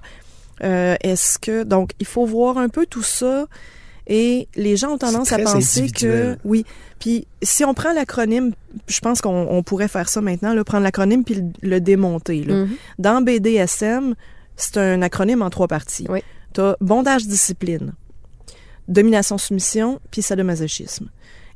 [0.63, 3.45] Euh, est-ce que donc il faut voir un peu tout ça
[4.07, 6.65] et les gens ont tendance à penser que oui.
[6.99, 8.53] Puis si on prend l'acronyme,
[8.87, 12.43] je pense qu'on on pourrait faire ça maintenant, là, prendre l'acronyme puis le, le démonter.
[12.43, 12.55] Là.
[12.55, 12.69] Mhm.
[12.99, 14.15] Dans BDSM,
[14.55, 16.07] c'est un acronyme en trois parties.
[16.09, 16.19] Oui.
[16.53, 17.93] Tu as bondage discipline,
[18.87, 21.09] domination soumission puis sadomasochisme.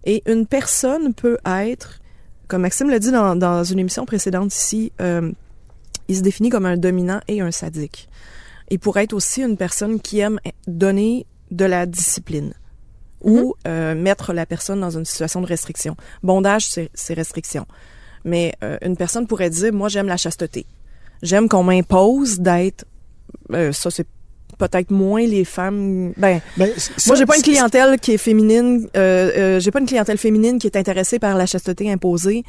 [0.04, 2.02] Et une personne peut être,
[2.50, 5.32] comme Maxime l'a dit dans, dans une émission précédente ici, euh,
[6.10, 8.10] il se définit comme un dominant et un sadique.
[8.70, 12.54] Il pourrait être aussi une personne qui aime donner de la discipline
[13.22, 15.96] ou euh, mettre la personne dans une situation de restriction.
[16.24, 17.68] Bondage, c'est restriction.
[18.26, 20.66] Mais euh, une personne pourrait dire, moi, j'aime la chasteté.
[21.22, 22.86] J'aime qu'on m'impose d'être...
[23.52, 24.08] euh, ça, c'est
[24.58, 26.14] peut-être moins les femmes...
[26.18, 26.70] Ben, Ben,
[27.08, 28.88] moi, j'ai pas une clientèle qui est féminine.
[28.96, 32.44] Euh, euh, j'ai pas une clientèle féminine qui est intéressée par la chasteté imposée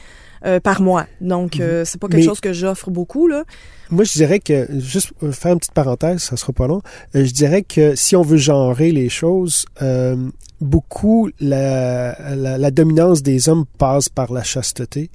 [0.44, 1.06] euh, par moi.
[1.20, 3.44] Donc, euh, c'est pas quelque Mais- chose que j'offre beaucoup là.
[3.92, 6.81] Moi, je dirais que, juste pour faire une petite parenthèse, ça sera pas long,
[7.14, 10.16] euh, je dirais que si on veut genrer les choses, euh,
[10.62, 15.11] beaucoup la, la, la dominance des hommes passe par la chasteté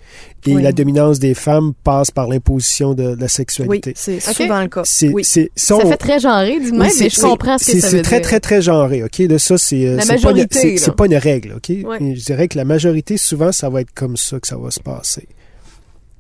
[0.46, 0.62] et Oui.
[0.62, 3.94] la dominance des femmes passe par l'imposition de, la Oui, sexualité.
[3.96, 4.36] c'est Ok.
[4.36, 4.82] souvent le cas.
[4.86, 5.24] C'est, Oui.
[5.24, 7.58] c'est, si Ça on- fait très genré du oui, même, c'est- mais je c'est- comprends
[7.58, 8.28] ce que c'est- ça C'est veut très, dire.
[8.28, 9.22] très, très genré, OK?
[9.22, 11.70] De ça, c'est, euh, La c'est pas, une- c'est, c'est pas une règle, OK?
[11.70, 14.82] Je dirais que la majorité, souvent, ça va être comme ça que ça va se
[14.82, 15.28] passer.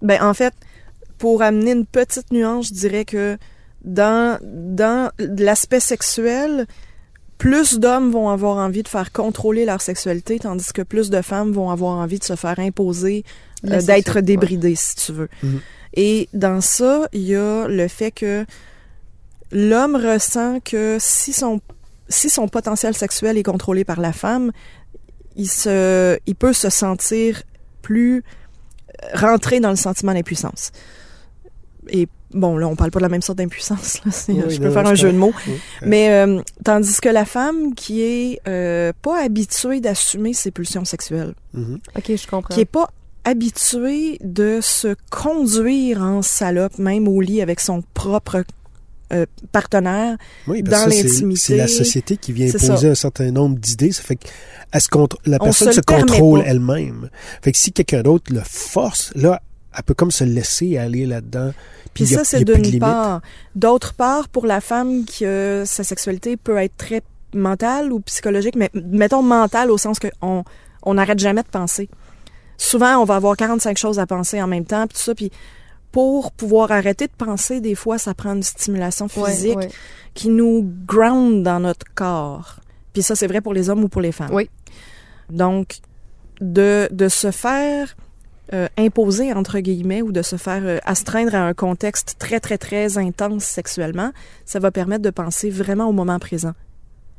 [0.01, 0.53] Ben, en fait,
[1.17, 3.37] pour amener une petite nuance, je dirais que
[3.83, 6.67] dans, dans l'aspect sexuel,
[7.37, 11.51] plus d'hommes vont avoir envie de faire contrôler leur sexualité, tandis que plus de femmes
[11.51, 13.23] vont avoir envie de se faire imposer,
[13.65, 15.29] euh, d'être débridées, si tu veux.
[15.43, 15.61] Mhm.
[15.93, 18.45] Et dans ça, il y a le fait que
[19.51, 21.61] l'homme ressent que si son,
[22.09, 24.51] si son potentiel sexuel est contrôlé par la femme,
[25.35, 27.43] il, se, il peut se sentir
[27.81, 28.23] plus
[29.13, 30.71] rentré dans le sentiment d'impuissance.
[31.89, 34.01] Et bon, là, on parle pas de la même sorte d'impuissance.
[34.05, 34.11] là.
[34.11, 35.33] C'est- Oui, je non, peux faire un jeu de mots.
[35.47, 35.53] Oui.
[35.85, 41.33] Mais euh, tandis que la femme qui est euh, pas habituée d'assumer ses pulsions sexuelles,
[41.53, 41.79] Mhm.
[41.97, 42.53] Ok, je comprends.
[42.53, 42.89] qui est pas
[43.23, 48.43] habituée de se conduire en salope, même au lit avec son propre
[49.13, 51.39] euh, partenaire, Oui, parce dans ça, l'intimité.
[51.39, 53.93] C'est la société qui vient C'est imposer un certain nombre d'idées.
[53.93, 54.27] Ça fait que
[54.73, 56.47] elle se contr- la On personne se contrôle pas.
[56.49, 57.09] elle-même.
[57.41, 59.41] Fait que si quelqu'un d'autre le force, là,
[59.77, 61.51] elle peut comme se laisser aller là-dedans.
[61.93, 63.21] Puis ça, c'est d'une part.
[63.55, 67.01] D'autre part, pour la femme qui euh, sa sexualité peut être très
[67.33, 70.43] mentale ou psychologique, mais mettons mentale au sens que on
[70.83, 71.89] on n'arrête jamais de penser.
[72.57, 75.31] souvent, on va avoir 45 choses à penser en même temps, puis tout ça, puis
[75.91, 79.69] pour pouvoir arrêter de penser, des fois, ça prend une stimulation Ouais, physique ouais.
[80.13, 82.57] qui nous ground dans notre corps.
[82.93, 84.31] Puis ça, c'est vrai pour les hommes ou pour les femmes.
[84.31, 84.49] Oui.
[85.29, 85.79] Donc,
[86.39, 87.95] de, de se faire
[88.53, 92.57] euh, imposer, entre guillemets, ou de se faire euh, astreindre à un contexte très, très,
[92.57, 94.11] très intense sexuellement,
[94.45, 96.53] ça va permettre de penser vraiment au moment présent.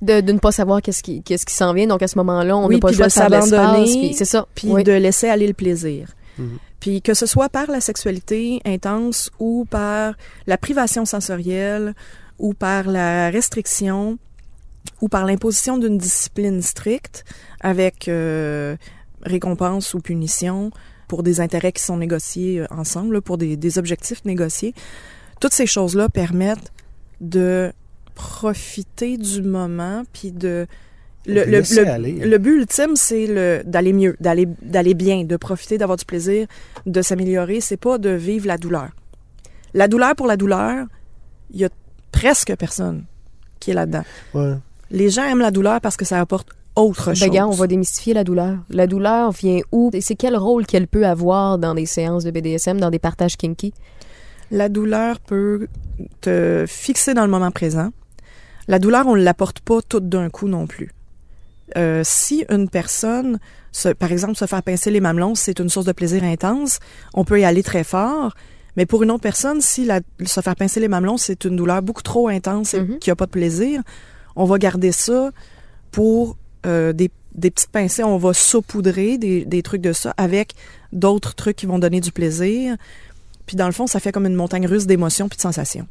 [0.01, 1.87] De, de ne pas savoir qu'est-ce qui, qu'est-ce qui s'en vient.
[1.89, 4.47] Donc, à ce moment-là, on Oui, n'a pas le de s'abandonner, C'est ça.
[4.55, 4.85] Puis Oui.
[4.85, 6.09] de laisser aller le plaisir.
[6.39, 6.59] Mhm.
[6.81, 10.15] Puis que ce soit par la sexualité intense ou par
[10.47, 11.95] la privation sensorielle
[12.39, 14.19] ou par la restriction
[15.01, 17.25] ou par l'imposition d'une discipline stricte
[17.61, 18.77] avec euh,
[19.23, 20.71] récompense ou punition
[21.09, 24.75] pour des intérêts qui sont négociés euh, ensemble, là, pour des, des objectifs négociés.
[25.41, 26.73] Toutes ces choses-là permettent
[27.21, 27.73] de
[28.15, 30.67] profiter du moment puis de
[31.27, 32.13] le, le, le- aller.
[32.13, 36.47] le but ultime c'est le d'aller mieux d'aller d'aller bien de profiter d'avoir du plaisir
[36.87, 38.89] de s'améliorer c'est pas de vivre la douleur
[39.75, 40.87] la douleur pour la douleur
[41.51, 41.69] il y a
[42.13, 43.05] presque personne
[43.61, 44.55] qui est là-dedans Ouais.
[44.91, 46.49] les gens aiment la douleur parce que ça apporte
[46.81, 48.59] autre chose Ben, gars, on va démystifier la douleur.
[48.71, 49.91] La douleur vient où?
[49.93, 53.37] Et c'est quel rôle qu'elle peut avoir dans des séances de BDSM, dans des partages
[53.37, 53.73] kinky?
[54.51, 55.67] La douleur peut
[56.21, 57.91] te fixer dans le moment présent.
[58.67, 60.91] La douleur, on ne l'apporte pas toute d'un coup non plus.
[61.77, 63.39] Euh, si une personne,
[63.73, 66.79] se, par exemple, se faire pincer les mamelons, c'est une source de plaisir intense,
[67.13, 68.35] on peut y aller très fort.
[68.77, 71.83] Mais pour une autre personne, si la, se faire pincer les mamelons, c'est une douleur
[71.83, 72.99] beaucoup trop intense et Mhm.
[73.01, 73.83] qui a pas de plaisir,
[74.37, 75.31] on va garder ça
[75.91, 78.05] pour euh, des, petites pincées.
[78.05, 80.55] On va saupoudrer des, trucs de ça avec
[80.93, 82.77] d'autres trucs qui vont donner du plaisir.
[83.47, 85.87] Puis dans le fond, ça fait comme une montagne russe d'émotions puis de sensations.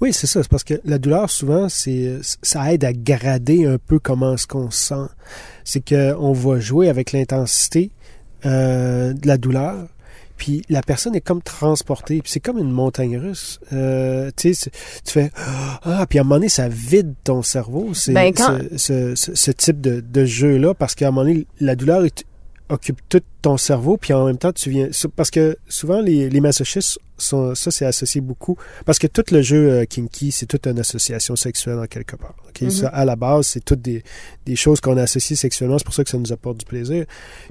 [0.00, 0.42] Oui, c'est ça.
[0.42, 4.46] C'est parce que la douleur, souvent, c'est ça aide à grader un peu comment est-ce
[4.48, 5.12] qu'on se sent.
[5.62, 7.92] C'est qu'on va jouer avec l'intensité
[8.44, 9.86] euh, de la douleur.
[10.36, 12.20] Puis la personne est comme transportée.
[12.22, 13.58] Puis c'est comme une montagne russe.
[13.72, 14.70] Euh, tu sais,
[15.04, 15.30] tu fais
[15.82, 17.94] ah, puis à un moment donné, ça vide ton cerveau.
[17.94, 21.26] C'est Ben, quand- ce, ce- ce- ce type de, de jeu-là parce qu'à un moment
[21.26, 22.24] donné, la douleur est-
[22.68, 23.96] occupe tout ton cerveau.
[23.96, 27.84] Puis en même temps, tu viens parce que souvent les, les masochistes sont, ça c'est
[27.86, 31.86] associé beaucoup parce que tout le jeu euh, kinky, c'est toute une association sexuelle en
[31.86, 32.34] quelque part.
[32.48, 32.62] ok?
[32.62, 32.70] Mhm.
[32.70, 34.02] Ça, à la base, c'est toutes des,
[34.44, 35.78] des choses qu'on associe sexuellement.
[35.78, 37.04] C'est pour ça que ça nous apporte du plaisir.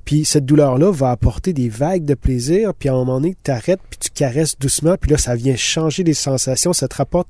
[0.03, 2.73] Puis cette douleur-là va apporter des vagues de plaisir.
[2.73, 4.95] Puis à un moment donné, tu arrêtes, puis tu caresses doucement.
[4.99, 6.73] Puis là, ça vient changer les sensations.
[6.73, 7.27] Ça te rapporte...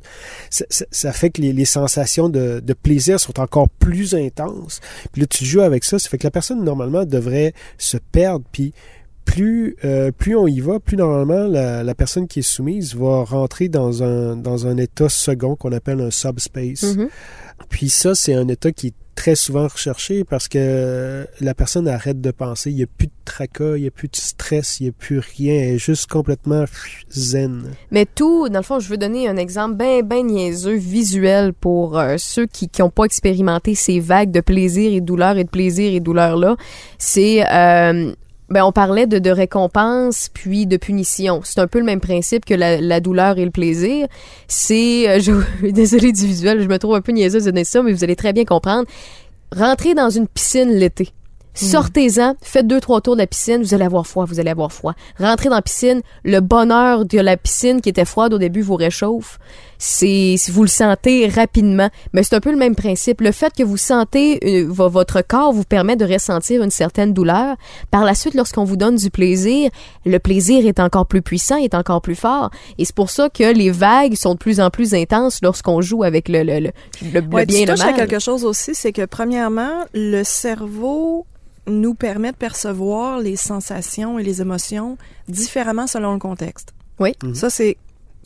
[0.49, 4.79] Ça, ça- ça fait que les, les sensations de, de plaisir sont encore plus intenses.
[5.11, 5.99] Puis là, tu joues avec ça.
[5.99, 8.45] Ça fait que la personne, normalement, devrait se perdre.
[8.51, 8.73] Puis
[9.25, 13.23] plus, euh, plus on y va, plus normalement la, la personne qui est soumise va
[13.23, 16.83] rentrer dans un, dans un état second qu'on appelle un subspace.
[16.83, 17.09] Mhm.
[17.69, 22.19] Puis ça, c'est un état qui est très souvent recherché parce que la personne arrête
[22.19, 22.69] de penser.
[22.69, 24.91] Il n'y a plus de tracas, il n'y a plus de stress, il n'y a
[24.91, 25.53] plus rien.
[25.53, 26.65] Elle est juste complètement
[27.09, 27.71] zen.
[27.91, 31.97] Mais tout, dans le fond, je veux donner un exemple bien, bien niaiseux, visuel pour
[31.97, 35.49] euh, ceux qui n'ont pas expérimenté ces vagues de plaisir et de douleur et de
[35.49, 36.57] plaisir et de douleur-là.
[36.99, 37.49] C'est...
[37.51, 38.13] euh,
[38.49, 41.41] ben, on parlait de, de récompense puis de punition.
[41.43, 44.07] C'est un peu le même principe que la, la douleur et le plaisir.
[44.47, 47.91] C'est, euh, je, du visuel, je me trouve un peu niaiseuse de donner ça, mais
[47.91, 48.87] vous allez très bien comprendre.
[49.55, 51.09] Rentrer dans une piscine l'été.
[51.55, 54.73] Sortez-en, faites deux, trois tours de la piscine, vous allez avoir froid, vous allez avoir
[54.73, 54.93] froid.
[55.17, 58.75] Rentrez dans la piscine, le bonheur de la piscine qui était froide au début vous
[58.75, 59.39] réchauffe.
[59.77, 61.89] C'est, si vous le sentez rapidement.
[62.13, 63.21] Mais c'est un peu le même principe.
[63.21, 67.13] Le fait que vous sentez, euh, vo- votre corps vous permet de ressentir une certaine
[67.13, 67.55] douleur.
[67.91, 69.69] Par la suite, lorsqu'on vous donne du plaisir,
[70.05, 72.51] le plaisir est encore plus puissant, est encore plus fort.
[72.77, 76.03] Et c'est pour ça que les vagues sont de plus en plus intenses lorsqu'on joue
[76.03, 76.71] avec le, le, le,
[77.13, 77.95] le, le Ouais, bien tu et le touches à mal.
[77.95, 81.25] quelque chose aussi, c'est que premièrement, le cerveau
[81.67, 86.73] nous permet de percevoir les sensations et les émotions différemment selon le contexte.
[86.99, 87.13] Oui.
[87.33, 87.77] Ça, c'est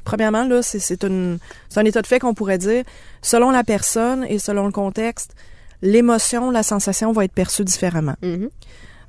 [0.03, 2.83] premièrement là, c'est un état de fait qu'on pourrait dire
[3.21, 5.35] selon la personne et selon le contexte,
[5.81, 8.15] l'émotion, la sensation va être perçue différemment.
[8.21, 8.49] Mhm.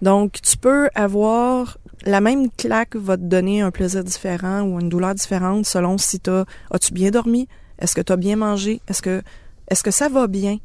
[0.03, 4.89] Donc, tu peux avoir la même claque va te donner un plaisir différent ou une
[4.89, 7.49] douleur différente selon si t'as as-tu bien dormi,
[7.79, 9.23] est-ce que tu as bien mangé, est-ce que
[9.69, 10.59] est-ce que ça va bien,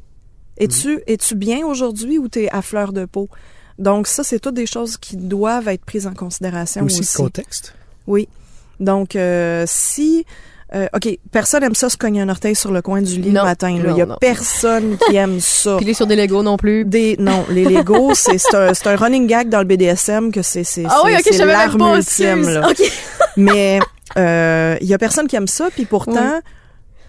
[0.58, 3.30] es-tu es-tu bien aujourd'hui ou t'es à fleur de peau?
[3.78, 7.18] Donc ça, c'est toutes des choses qui doivent être prises en considération aussi, aussi.
[7.18, 7.76] le contexte.
[8.08, 8.30] Oui.
[8.80, 10.26] Donc, euh, si...
[10.74, 13.42] euh, OK, personne aime ça se cogner un orteil sur le coin du lit Non,
[13.42, 13.70] le matin.
[13.70, 14.18] Il y a non.
[14.20, 15.78] personne qui aime ça.
[15.78, 16.86] Piler sur des Legos non plus.
[16.86, 20.84] Des, non, les Legos, c'est un, un running gag dans le BDSM que c'est c'est
[20.90, 22.50] Ah oui, c'est- ok, je c'est savais même l'arme ultime.
[22.50, 22.70] là.
[22.70, 22.82] Ok.
[23.38, 23.80] Mais
[24.18, 26.40] euh, il y a personne qui aime ça, puis pourtant,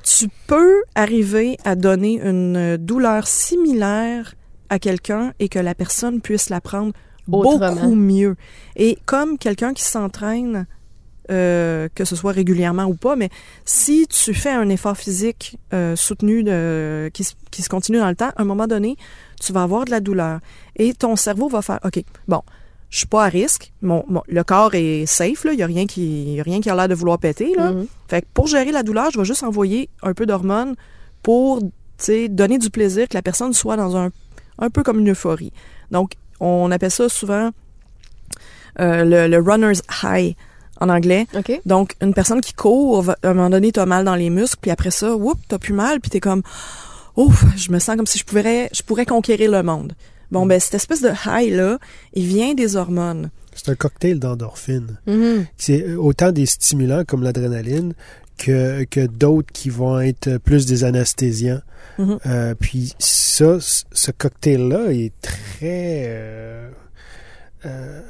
[0.04, 4.34] tu peux arriver à donner une douleur similaire
[4.68, 6.92] à quelqu'un et que la personne puisse la prendre
[7.30, 7.72] Autrement.
[7.72, 8.36] beaucoup mieux.
[8.76, 10.66] Et comme quelqu'un qui s'entraîne,
[11.30, 13.30] euh, que ce soit régulièrement ou pas, mais
[13.64, 18.08] si tu fais un effort physique euh, soutenu de, qui, se- qui se continue dans
[18.08, 18.96] le temps, à un moment donné,
[19.40, 20.40] tu vas avoir de la douleur.
[20.76, 22.42] Et ton cerveau va faire, OK, bon,
[22.90, 25.86] je suis pas à risque, mon, mon- le corps est safe, il n'y a, rien
[25.86, 27.52] qui- y a rien qui a l'air de vouloir péter.
[27.56, 27.72] Là.
[27.72, 27.86] Mhm.
[28.08, 30.74] Fait que pour gérer la douleur, je vais juste envoyer un peu d'hormones
[31.22, 31.60] pour
[32.28, 34.10] donner du plaisir, que la personne soit dans un,
[34.58, 35.52] un peu comme une euphorie.
[35.90, 37.50] Donc, on appelle ça souvent
[38.80, 40.36] euh, le, le runner's high
[40.80, 41.26] en anglais.
[41.36, 41.60] OK.
[41.66, 44.70] Donc, une personne qui court, à un moment donné, t'as mal dans les muscles, puis
[44.70, 46.42] après ça, whoop, t'as plus mal, puis t'es comme,
[47.16, 49.94] ouf, je me sens comme si je pourrais, je pourrais conquérir le monde.
[50.30, 51.78] Bon, ben, cette espèce de high-là,
[52.14, 53.30] il vient des hormones.
[53.54, 54.98] C'est un cocktail d'endorphine.
[55.06, 55.46] Mhm.
[55.56, 57.94] C'est autant des stimulants comme l'adrénaline
[58.36, 61.62] que, que d'autres qui vont être plus des anesthésiants.
[61.98, 62.18] Mhm.
[62.26, 66.04] Euh, puis ça, ce cocktail-là est très...
[66.08, 66.68] euh,
[67.64, 68.02] euh,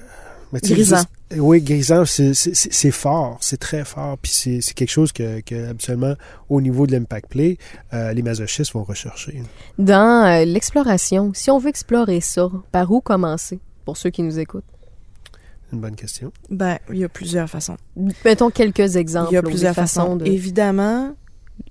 [0.52, 0.96] mais Grisant.
[0.98, 1.09] juste-
[1.40, 4.16] oui, grisant, c'est- fort, c'est très fort.
[4.18, 6.14] Puis c'est quelque chose que, que habituellement,
[6.48, 7.59] au niveau de l'impact play,
[7.92, 9.42] euh, les masochistes vont rechercher.
[9.78, 14.38] Dans euh, l'exploration, si on veut explorer ça, par où commencer pour ceux qui nous
[14.38, 14.64] écoutent?
[15.72, 16.32] Une bonne question.
[16.48, 17.76] Ben, il y a plusieurs façons.
[18.24, 19.30] Mettons quelques exemples.
[19.32, 20.14] Il y a plusieurs façons.
[20.14, 20.26] de...
[20.26, 21.14] Évidemment,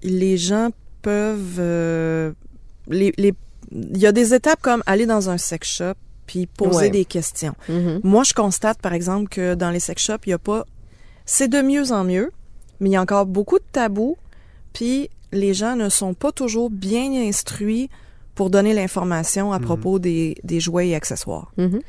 [0.04, 0.70] les gens
[1.02, 1.60] peuvent...
[1.60, 2.34] euh,
[2.90, 3.34] les, les-
[3.72, 5.94] il y a des étapes comme aller dans un sex shop
[6.26, 6.90] puis poser Ouais.
[6.90, 7.56] des questions.
[7.70, 8.02] Mhm.
[8.04, 10.66] Moi, je constate, par exemple, que dans les sex shops, il y a pas...
[11.26, 12.32] C'est de mieux en mieux,
[12.80, 14.18] mais il y a encore beaucoup de tabous,
[14.74, 17.90] puis les gens ne sont pas toujours bien instruits
[18.36, 21.52] pour donner l'information à propos des, des jouets et accessoires.
[21.58, 21.80] Mhm.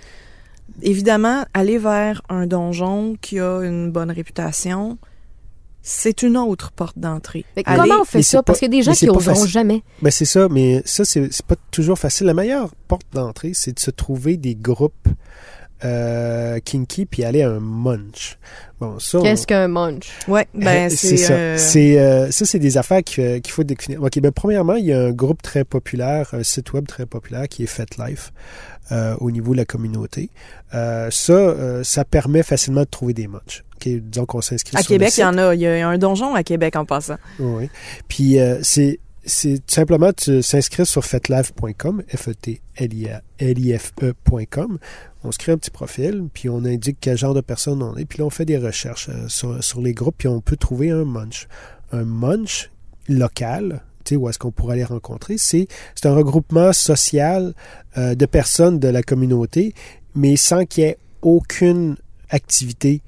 [0.82, 4.98] Évidemment, aller vers un donjon qui a une bonne réputation,
[5.88, 7.44] c'est une autre porte d'entrée.
[7.64, 8.42] Comment on fait ça?
[8.42, 9.50] Parce qu'il y a des gens qui pas oseront facile.
[9.50, 9.82] jamais.
[10.02, 12.26] Ben c'est ça, mais ça, c'est pas toujours facile.
[12.26, 15.08] La meilleure porte d'entrée, c'est de se trouver des groupes
[15.84, 18.38] euh, kinky puis aller à un munch.
[18.80, 20.08] Bon, ça, on- Qu'est-ce qu'un munch?
[20.28, 21.32] Ouais, ben c'est ça.
[21.32, 24.02] euh, C'est euh, ça, c'est des affaires qu'il euh, qu'il faut définir.
[24.02, 27.48] Ok, ben premièrement, il y a un groupe très populaire, un site web très populaire
[27.48, 28.32] qui est FetLife
[28.92, 30.30] euh, au niveau de la communauté.
[30.74, 33.64] Euh, ça, euh, ça permet facilement de trouver des munchs.
[33.76, 35.54] Ok, disons qu'on s'inscrit à sur Québec, il y en a.
[35.54, 37.16] Il y a un donjon à Québec en passant.
[37.38, 37.68] Oui.
[38.08, 43.08] Puis euh, c'est c'est tout simplement tu s'inscrire sur fetlife.com, f e t l i
[43.08, 44.78] a l i f e.com.
[45.24, 48.04] On se crée un petit profil, puis on indique quel genre de personne on est,
[48.04, 51.48] puis on fait des recherches euh, sur, les groupes, puis on peut trouver un munch.
[51.90, 52.70] Un munch
[53.08, 57.52] local, tu sais, où est-ce qu'on pourrait les rencontrer, c'est c'est un regroupement social
[57.98, 59.74] euh, de personnes de la communauté,
[60.14, 61.96] mais sans qu'il y ait aucune
[62.30, 63.02] activité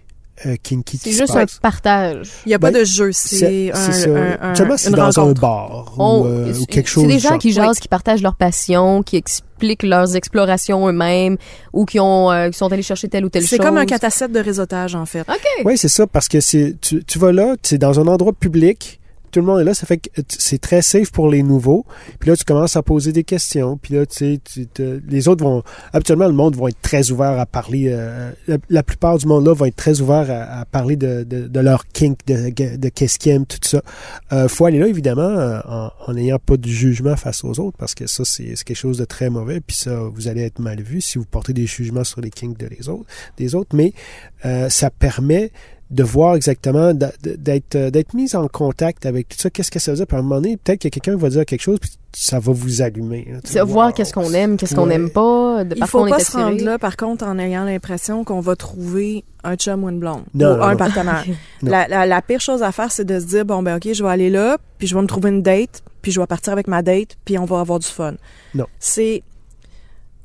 [0.47, 2.29] euh, kinky C'est juste un partage.
[2.47, 4.09] Il n'y a Ben, pas de jeu, c'est un, ça.
[4.11, 5.41] un- un- une dans un rencontre.
[5.41, 7.39] bar On- ou, euh, ou c'est- quelque chose C'est des gens genre.
[7.39, 7.81] qui jasent, Oui.
[7.83, 11.37] qui partagent leur passion, qui expliquent leurs explorations eux-mêmes
[11.73, 13.51] ou qui ont euh, qui sont allés chercher telle ou telle chose.
[13.51, 15.21] C'est comme un catassette de réseautage, en fait.
[15.23, 15.65] OK.
[15.65, 18.98] Oui, c'est ça, parce que c'est tu, tu vas là, c'est dans un endroit public,
[19.31, 21.85] tout le monde est là, ça fait que c'est très safe pour les nouveaux.
[22.19, 23.77] Puis là, tu commences à poser des questions.
[23.77, 25.63] Puis là, tu sais, tu te- les autres vont...
[25.93, 27.87] Habituellement, le monde va être très ouvert à parler...
[27.89, 28.31] euh,
[28.69, 31.61] la, plupart du monde là va être très ouvert à, à parler de, de, de
[31.61, 33.83] leur kink, de, de qu'est-ce qu'ils aiment, tout ça.
[34.33, 35.61] Euh, faut aller là, évidemment, euh,
[36.07, 38.99] en n'ayant pas de jugement face aux autres, parce que ça, c'est c'est quelque chose
[38.99, 39.61] de très mauvais.
[39.61, 42.59] Puis ça, vous allez être mal vu si vous portez des jugements sur les kinks
[42.59, 43.75] de les autres, des autres.
[43.75, 43.93] Mais
[44.45, 45.51] euh, ça permet
[45.91, 49.49] de voir exactement, d'être euh, d'être mis en contact avec tout ça.
[49.49, 50.07] Qu'est-ce que ça veut dire?
[50.07, 51.79] Puis à un moment donné, peut-être qu'il y a quelqu'un qui va dire quelque chose,
[51.81, 53.27] puis ça va vous allumer.
[53.55, 53.93] vas voir wow.
[53.95, 54.89] qu'est-ce qu'on aime, qu'est-ce qu'on Ouais.
[54.99, 55.65] n'aime pas.
[55.65, 58.55] De, Il faut pas est se rendre là, par contre, en ayant l'impression qu'on va
[58.55, 60.77] trouver un chum ou une blonde Non, ou non, un non.
[60.77, 61.25] partenaire.
[61.63, 61.71] Non.
[61.71, 64.03] la, la, la pire chose à faire, c'est de se dire, bon, ben ok, je
[64.05, 66.69] vais aller là, puis je vais me trouver une date, puis je vais partir avec
[66.69, 68.15] ma date, puis on va avoir du fun.
[68.55, 68.67] Non.
[68.79, 69.23] C'est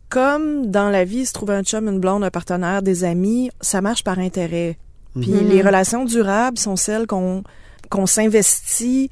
[0.09, 3.81] comme dans la vie, se trouver un chum, une blonde, un partenaire, des amis, ça
[3.81, 4.77] marche par intérêt.
[5.19, 5.49] Puis Mhm.
[5.49, 7.43] les relations durables sont celles qu'on
[7.89, 9.09] qu'on s'investit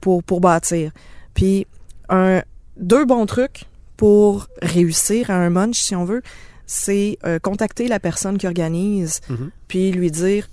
[0.00, 0.92] pour, pour bâtir.
[1.34, 1.66] Puis
[2.08, 2.42] un,
[2.76, 3.64] deux bons trucs
[3.96, 6.22] pour réussir à un munch, si on veut,
[6.66, 9.50] c'est euh, contacter la personne qui organise, Mhm.
[9.66, 10.48] puis lui dire,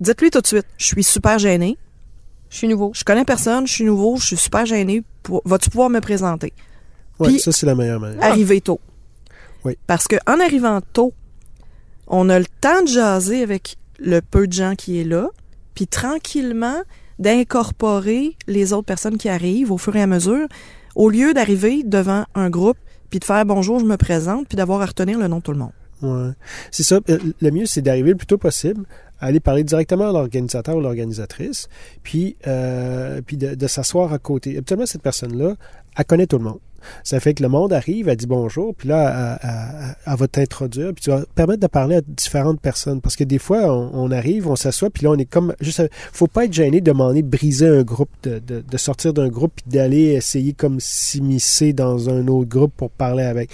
[0.00, 1.78] dites-lui tout de suite, je suis super gêné,
[2.50, 2.92] Je suis nouveau.
[2.94, 5.02] je connais personne, je suis nouveau, je suis super gêné,
[5.46, 6.52] vas-tu pouvoir me présenter?
[7.22, 8.22] Puis- ça, c'est la meilleure manière.
[8.22, 8.80] Arriver tôt.
[9.64, 9.78] Oui.
[9.86, 11.14] Parce que en arrivant tôt,
[12.06, 15.28] on a le temps de jaser avec le peu de gens qui est là,
[15.74, 16.82] puis tranquillement
[17.18, 20.46] d'incorporer les autres personnes qui arrivent au fur et à mesure,
[20.94, 22.76] au lieu d'arriver devant un groupe
[23.12, 25.52] puis de faire bonjour, je me présente, puis d'avoir à retenir le nom de tout
[25.52, 25.72] le monde.
[26.00, 26.32] Ouais.
[26.70, 26.98] C'est ça.
[27.10, 28.86] Euh, Le mieux, c'est d'arriver le plus tôt possible,
[29.20, 31.68] aller parler directement à l'organisateur ou l'organisatrice,
[32.02, 34.56] puis, euh, de s'asseoir à côté.
[34.56, 35.56] Habituellement, cette personne-là,
[35.94, 36.58] elle connaît tout le monde.
[37.04, 40.28] Ça fait que le monde arrive, elle dit bonjour, puis là, elle, elle- elle va
[40.28, 43.00] t'introduire, puis tu vas permettre de parler à différentes personnes.
[43.00, 45.54] Parce que des fois, on, on arrive, on s'assoit, puis là, on est comme...
[45.60, 49.12] juste faut pas être gêné de demander de briser un groupe, de, de, de sortir
[49.14, 53.50] d'un groupe, puis d'aller essayer comme s'immiscer dans un autre groupe pour parler avec.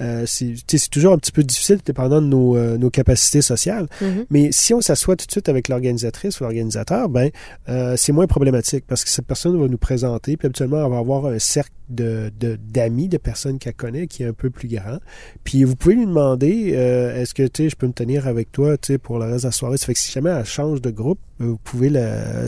[0.00, 0.54] Euh, c'est
[0.90, 3.86] toujours un petit peu difficile, dépendant de nos, euh, nos capacités sociales.
[4.00, 4.24] Mhm.
[4.30, 7.30] Mais si on s'assoit tout de suite avec l'organisatrice ou l'organisateur, ben
[7.68, 10.98] euh, c'est moins problématique parce que cette personne va nous présenter, puis habituellement, elle va
[10.98, 14.68] avoir un cercle de de- d'amis, de, personnes qu'elle connaît qui est un peu plus
[14.68, 14.98] grand.
[15.44, 18.76] Puis vous pouvez lui demander euh, est-ce que tu je peux me tenir avec toi
[18.78, 19.76] tu pour le reste de la soirée?
[19.76, 21.90] Ça fait que si jamais elle change de groupe, euh, vous pouvez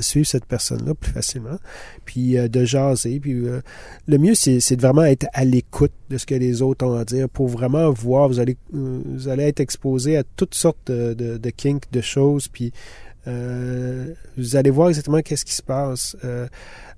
[0.00, 1.58] suivre cette personne-là plus facilement.
[2.04, 3.20] Puis euh, de jaser.
[3.20, 3.42] Puis
[4.06, 7.04] le mieux, c'est de vraiment être à l'écoute de ce que les autres ont à
[7.04, 8.28] dire pour vraiment voir.
[8.28, 12.48] Vous allez, vous allez être exposé à toutes sortes de, de, kinks, de choses.
[12.48, 12.72] Puis
[13.26, 16.16] vous allez voir exactement qu'est-ce qui se passe.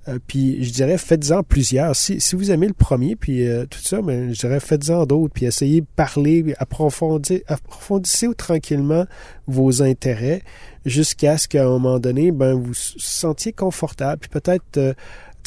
[0.08, 1.94] Euh, puis je dirais, faites-en plusieurs.
[1.94, 5.32] Si, si vous aimez le premier, puis euh, tout ça, mais je dirais, faites-en d'autres,
[5.32, 9.06] puis essayez de parler, approfondir, approfondissez tranquillement
[9.46, 10.42] vos intérêts
[10.84, 14.94] jusqu'à ce qu'à un moment donné, ben, vous vous sentiez confortable, puis peut-être euh,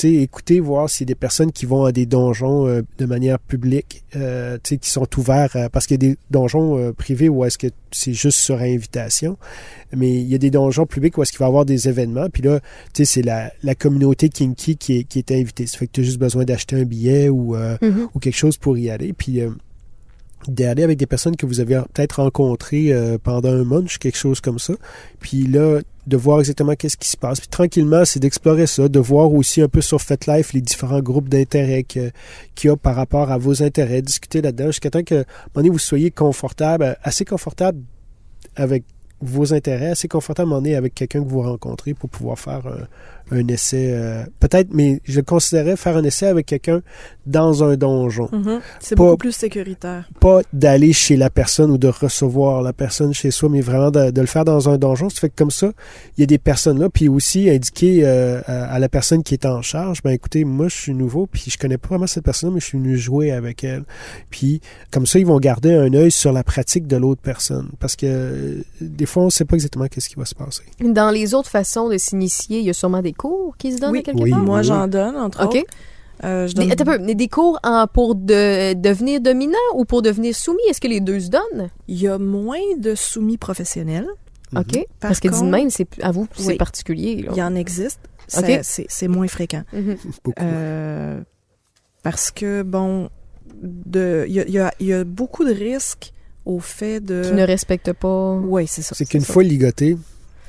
[0.04, 3.40] écoutez, voir s'il y a des personnes qui vont à des donjons euh, de manière
[3.40, 7.44] publique, euh, qui sont ouverts, à- parce qu'il y a des donjons euh, privés où
[7.46, 9.38] est-ce que c'est juste sur invitation,
[9.96, 12.30] mais il y a des donjons publics où est-ce qu'il va y avoir des événements,
[12.30, 12.60] puis là,
[12.94, 15.66] tu sais, c'est la, la communauté kinky qui est, qui est invitée.
[15.68, 18.08] Ça fait que tu as juste besoin d'acheter un billet ou, Mhm.
[18.14, 19.40] ou quelque chose pour y aller, puis
[20.48, 24.42] d'aller avec des personnes que vous avez peut-être rencontrées euh, pendant un munch, quelque chose
[24.42, 24.74] comme ça,
[25.20, 27.40] puis là, de voir exactement qu'est-ce qui se passe.
[27.40, 31.30] Puis tranquillement, c'est d'explorer ça, de voir aussi un peu sur FetLife les différents groupes
[31.30, 32.12] d'intérêt que-
[32.54, 35.70] qu'il y a par rapport à vos intérêts, discuter là-dedans jusqu'à temps que, un donné,
[35.70, 37.80] vous soyez confortable, assez confortable
[38.56, 38.84] avec
[39.20, 42.68] vos intérêts, assez confortable un donné avec quelqu'un que vous rencontrez pour pouvoir faire
[43.32, 43.90] un, essai.
[43.92, 46.82] euh, Peut-être, mais je considérais faire un essai avec quelqu'un
[47.26, 48.60] dans un donjon Mhm.
[48.80, 50.08] C'est Pas- beaucoup plus sécuritaire.
[50.20, 54.12] pas d'aller chez la personne ou de recevoir la personne chez soi, mais vraiment de,
[54.12, 55.10] de le faire dans un donjon.
[55.10, 55.72] Ça fait que comme ça,
[56.18, 59.34] il y a des personnes là, puis aussi indiquer euh, à, à la personne qui
[59.34, 62.24] est en charge, ben écoutez, moi je suis nouveau, puis je connais pas vraiment cette
[62.24, 63.84] personne, mais je suis venu jouer avec elle.
[64.30, 64.62] Puis
[64.92, 68.06] comme ça, ils vont garder un œil sur la pratique de l'autre personne, parce que
[68.06, 70.64] euh, des fois, on sait pas exactement qu'est-ce qui va se passer.
[70.80, 73.92] Dans les autres façons de s'initier, il y a sûrement des cours qui se donnent
[73.92, 74.00] Oui.
[74.00, 74.30] à quelque Oui.
[74.32, 74.40] part?
[74.40, 74.64] Moi, oui.
[74.66, 75.58] j'en donne, entre autres.
[76.24, 80.34] Euh, je Des, donne peu, des cours en- pour de, devenir dominant ou pour devenir
[80.36, 80.62] soumis?
[80.70, 81.70] Est-ce que les deux se donnent?
[81.90, 84.08] Il y a moins de soumis professionnels.
[84.54, 84.60] Mhm.
[84.62, 84.72] OK.
[84.74, 86.56] Par Parce que dit contre- même, c'est à vous, c'est Oui.
[86.58, 87.22] particulier.
[87.24, 87.32] là.
[87.34, 88.00] Il y en existe.
[88.28, 88.60] Ça- OK.
[88.64, 89.64] C'est c'est moins fréquent.
[89.74, 89.98] Mhm.
[90.24, 90.42] Beaucoup.
[90.42, 91.20] Euh,
[92.02, 93.10] parce que, bon,
[93.62, 96.14] de- il y a, y y beaucoup de risques
[96.46, 97.24] au fait de...
[97.26, 98.34] Qui ne respectent pas.
[98.36, 98.96] Oui, c'est ça.
[98.96, 99.34] c'est qu'une ça.
[99.34, 99.98] fois ligoté,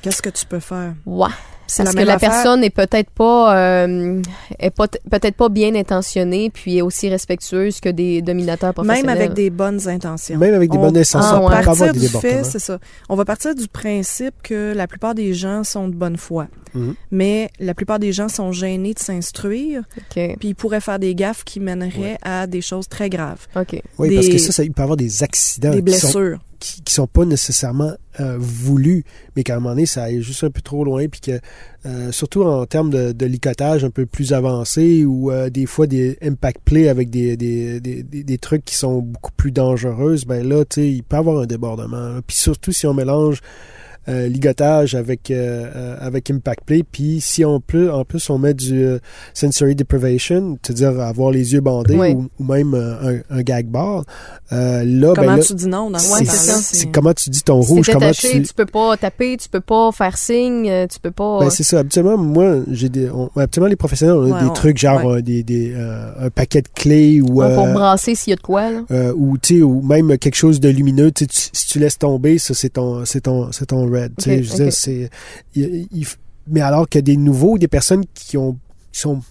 [0.01, 0.93] Qu'est-ce que tu peux faire?
[1.07, 1.27] Ouais.
[1.69, 2.29] C'est Parce la que la affaire.
[2.31, 4.21] personne est peut-être pas, euh,
[4.57, 9.05] est pas peut-être pas bien intentionnée, puis est aussi respectueuse que des dominateurs professionnels.
[9.05, 10.37] Même avec des bonnes intentions.
[10.37, 12.79] même avec des On- bonnes intentions, Ah, on avoir partir des du fait, c'est ça.
[13.09, 16.47] On va partir du principe que la plupart des gens sont de bonne foi.
[16.73, 16.95] Mhm.
[17.11, 20.35] Mais la plupart des gens sont gênés de s'instruire, OK.
[20.39, 23.45] puis ils pourraient faire des gaffes qui mèneraient à des choses très graves.
[23.55, 23.81] OK.
[23.97, 26.39] Oui, parce que ça, ça, il peut y avoir des accidents des blessures.
[26.59, 29.03] Qui, qui sont pas nécessairement euh, voulus,
[29.35, 31.39] mais qu'à un moment donné, ça aille juste un peu trop loin, puis que
[31.85, 36.17] euh, surtout en termes de, licotage un peu plus avancé, ou euh, des fois des
[36.21, 40.89] impact play avec des, des, trucs qui sont beaucoup plus dangereuses, ben là, tu sais,
[40.89, 42.19] il peut y avoir un débordement.
[42.25, 43.41] Puis surtout si on mélange
[44.09, 48.37] euh, ligotage avec euh, euh, avec impact play puis si on peut en plus on
[48.37, 48.99] met du euh,
[49.33, 54.03] sensory deprivation c'est-à-dire avoir les yeux bandés ou, ou même un, un gag bar
[54.53, 56.61] euh, là Comment ben là, tu dis non dans c'est c'est temps-là, ça.
[56.61, 59.59] c'est comment tu dis ton Si rouge comment tu tu peux pas taper, tu peux
[59.61, 61.39] pas faire signe, tu peux pas.
[61.41, 64.49] ben, c'est ça habituellement moi j'ai des on- habituellement les professionnels on a Ouais, des
[64.49, 65.21] on- trucs genre ouais.
[65.21, 68.37] des, des euh, un paquet de clés ou Ouais, pour euh, brasser s'il y a
[68.37, 68.81] de quoi, là.
[68.91, 72.37] euh, ou tu sais ou même quelque chose de lumineux tu- si tu laisses tomber
[72.37, 75.09] ça c'est ton c'est ton c'est ton red je c'est
[76.49, 78.57] mais alors que des nouveaux des personnes qui ont
[78.91, 79.21] qui sont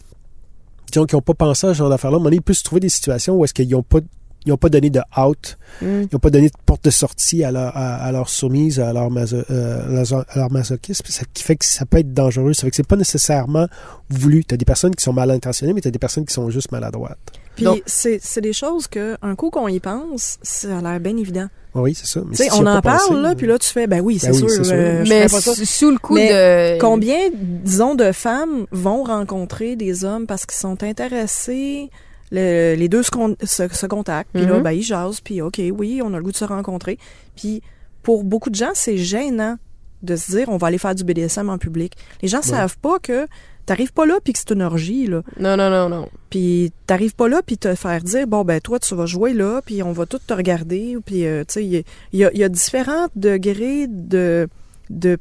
[0.93, 2.43] disons, qui ont pas pensé à ce genre d'affaires là à un moment donné, ils
[2.43, 3.99] peuvent se trouver des situations où est-ce qu'ils ont pas
[4.45, 5.87] ils ont pas donné de out Mm.
[6.03, 8.93] ils n'ont pas donné de porte de sortie à leur, à, à leur soumise, à
[8.95, 12.15] leur, maso, euh, à leur- à leur masochisme, ça qui fait que ça peut être
[12.15, 12.55] dangereux.
[12.55, 13.67] Ça fait que c'est pas nécessairement
[14.09, 14.43] voulu.
[14.45, 16.49] Tu as des personnes qui sont mal intentionnées, mais tu as des personnes qui sont
[16.49, 17.19] juste maladroites.
[17.57, 21.17] Puis c'est c'est des choses que un coup qu'on y pense, ça a l'air bien
[21.17, 21.49] évident.
[21.75, 22.21] Oui, c'est ça.
[22.29, 24.33] Mais si on en parle pensé, là, puis là tu fais ben oui, c'est Ben
[24.35, 24.75] oui, sûr, c'est sûr.
[24.75, 25.55] euh, je Mais pas ça.
[25.55, 26.81] sous sous le coup Mais de.
[26.81, 31.91] Combien, disons, de femmes vont rencontrer des hommes parce qu'ils sont intéressés,
[32.31, 34.63] le- les deux se, con- se, se contactent, puis là, Mhm.
[34.63, 36.99] ben, ils jasent, puis OK, oui, on a le goût de se rencontrer.
[37.37, 37.63] Puis
[38.03, 39.57] pour beaucoup de gens, c'est gênant
[40.03, 41.95] de se dire on va aller faire du BDSM en public.
[42.23, 43.27] Les gens savent pas que
[43.67, 45.23] T'arrives pas là puis que c'est une orgie, là.
[45.41, 46.09] Non, non, non, non.
[46.31, 49.61] Puis t'arrives pas là puis te faire dire bon ben toi tu vas jouer là
[49.67, 52.51] puis on va tout te regarder puis euh, tu sais il y, a- y y
[52.51, 54.49] différents degrés de
[54.91, 55.19] de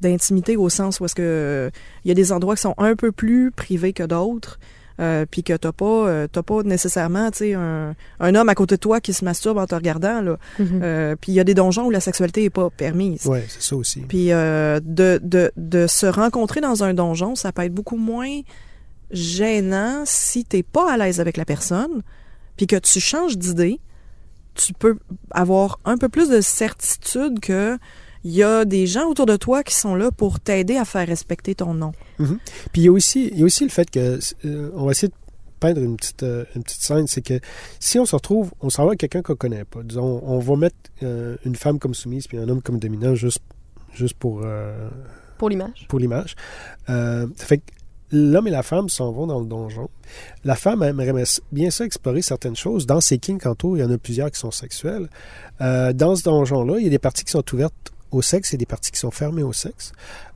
[0.00, 1.70] d'intimité au sens où est-ce que euh,
[2.04, 4.58] il y a des endroits qui sont un peu plus privés que d'autres
[5.00, 8.54] euh, puis que t'as pas euh, t'as pas nécessairement tu sais un, un homme à
[8.54, 10.36] côté de toi qui se masturbe en te regardant là.
[10.60, 13.62] Euh, puis il y a des donjons où la sexualité est pas permise Ouais, c'est
[13.62, 14.00] ça aussi.
[14.00, 18.40] puis euh, de, de, de se rencontrer dans un donjon, ça peut être beaucoup moins
[19.10, 22.02] gênant si t'es pas à l'aise avec la personne,
[22.56, 23.80] puis que tu changes d'idée.
[24.54, 24.98] Tu peux
[25.30, 27.78] avoir un peu plus de certitude que
[28.26, 31.06] il y a des gens autour de toi qui sont là pour t'aider à faire
[31.06, 31.92] respecter ton nom.
[32.18, 32.26] Puis
[32.74, 35.06] il y a aussi, il y a aussi le fait que euh, on va essayer
[35.08, 35.14] de
[35.60, 37.38] peindre une petite, euh, une petite scène, c'est que
[37.78, 39.82] si on se retrouve, on s'en va avec quelqu'un qu'on connaît pas.
[39.84, 43.42] Disons, on va mettre euh, une femme comme soumise puis un homme comme dominant juste,
[43.94, 44.88] juste pour, euh,
[45.38, 45.86] Pour l'image.
[45.88, 46.34] pour l'image.
[46.88, 47.70] Euh, ça fait que
[48.10, 49.88] l'homme et la femme s'en vont dans le donjon.
[50.44, 52.86] La femme aimerait bien ça explorer certaines choses.
[52.86, 55.08] Dans ses kinks, tantôt, il y en a plusieurs qui sont sexuels.
[55.60, 58.56] Euh, dans ce donjon-là, il y a des parties qui sont ouvertes au sexe et
[58.56, 59.92] des parties qui sont fermées au sexe.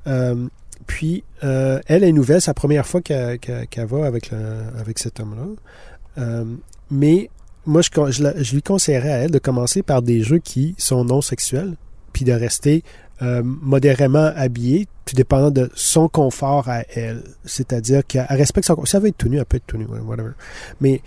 [0.06, 0.46] Euh,
[0.86, 3.38] puis, euh, elle est nouvelle, c'est la première fois qu'elle
[3.86, 4.30] va avec,
[4.78, 5.46] avec cet homme-là.
[6.18, 6.44] Euh,
[6.90, 7.30] mais
[7.66, 11.74] moi, je, lui conseillerais à elle de commencer par des jeux qui sont non sexuels,
[12.12, 12.82] puis de rester
[13.20, 17.22] modérément habillée, tout dépendant de son confort à elle.
[17.44, 18.94] C'est-à-dire qu'elle respecte son confort.
[18.94, 20.30] Elle veut être tout nu, elle peut être tout whatever.
[20.80, 21.02] Mais,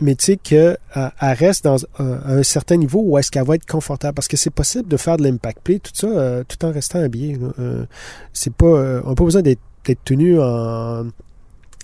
[0.00, 3.66] mais tu sais qu'elle elle reste dans un, certain niveau où est-ce qu'elle va être
[3.66, 4.14] confortable?
[4.14, 7.00] Parce que c'est possible de faire de l'impact play, tout ça, euh, tout en restant
[7.00, 7.38] habillé.
[7.58, 7.84] Euh,
[8.32, 11.06] c'est pas, euh, on n'a pas besoin d'être d'être tout nu en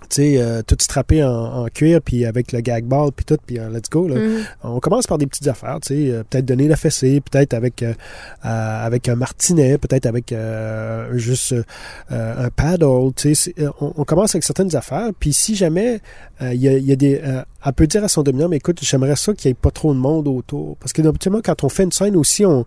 [0.09, 3.36] tu sais, euh, tout strappé en, en cuir, puis avec le gag ball, puis tout,
[3.46, 4.09] puis euh, let's go.
[4.09, 4.16] Là.
[4.16, 4.44] Mhm.
[4.62, 7.82] On commence par des petites affaires, tu sais, euh, peut-être donner la fessée, peut-être avec
[7.82, 7.94] euh,
[8.42, 13.55] avec un martinet, peut-être avec euh, juste euh, un paddle, tu sais.
[13.80, 16.00] On, on commence avec certaines affaires, puis si jamais
[16.42, 17.20] euh, il y, a, il y a des...
[17.22, 19.70] euh, elle peut dire à son dominant, mais écoute, j'aimerais ça qu'il n'y ait pas
[19.70, 20.76] trop de monde autour.
[20.76, 22.66] Parce que habituellement, quand on fait une scène aussi, on,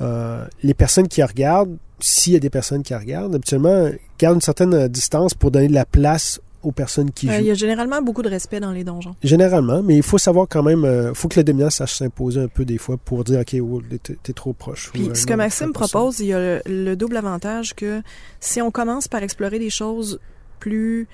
[0.00, 4.40] euh, les personnes qui regardent, s'il y a des personnes qui regardent, habituellement, gardent une
[4.40, 7.40] certaine distance pour donner de la place aux personnes qui Euh, jouent.
[7.40, 9.14] Il y a généralement beaucoup de respect dans les donjons.
[9.22, 12.48] Généralement, mais il faut savoir quand même, euh, faut que le dominant sache s'imposer un
[12.48, 13.82] peu des fois pour dire, OK, oh,
[14.22, 14.90] t'es trop proche.
[14.92, 18.02] Puis ou, euh, ce que Maxime propose, il y a le, le double avantage que
[18.40, 20.18] si on commence par explorer des choses
[20.60, 21.06] plus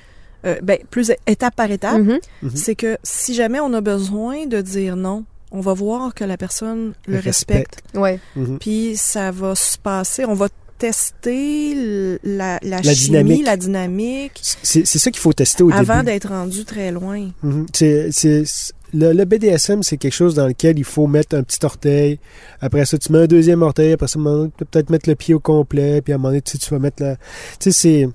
[0.47, 2.19] euh, ben, plus étape par étape, Mhm.
[2.43, 2.51] Mhm.
[2.55, 6.37] c'est que si jamais on a besoin de dire non, on va voir que la
[6.37, 7.83] personne le Le respecte.
[7.95, 8.21] Ouais.
[8.37, 8.59] Mhm.
[8.59, 10.49] Puis ça va se passer, on va
[10.89, 13.47] tester la, la, La chimie, dynamique.
[13.47, 14.33] la dynamique,
[14.63, 16.07] C'est ça qu'il faut tester au avant début.
[16.07, 17.31] d'être rendu très loin.
[17.43, 17.67] Mhm.
[17.73, 21.59] C'est- c'est- le, le BDSM, c'est quelque chose dans lequel il faut mettre un petit
[21.65, 22.21] orteil.
[22.61, 23.93] Après ça, tu mets un deuxième orteil.
[23.93, 24.21] Après ça,
[24.57, 26.01] peut-être mettre le pied au complet.
[26.01, 27.17] Puis à un moment donné, tu, sais, tu vas mettre la...
[27.17, 27.21] Tu
[27.59, 28.09] sais, c'est...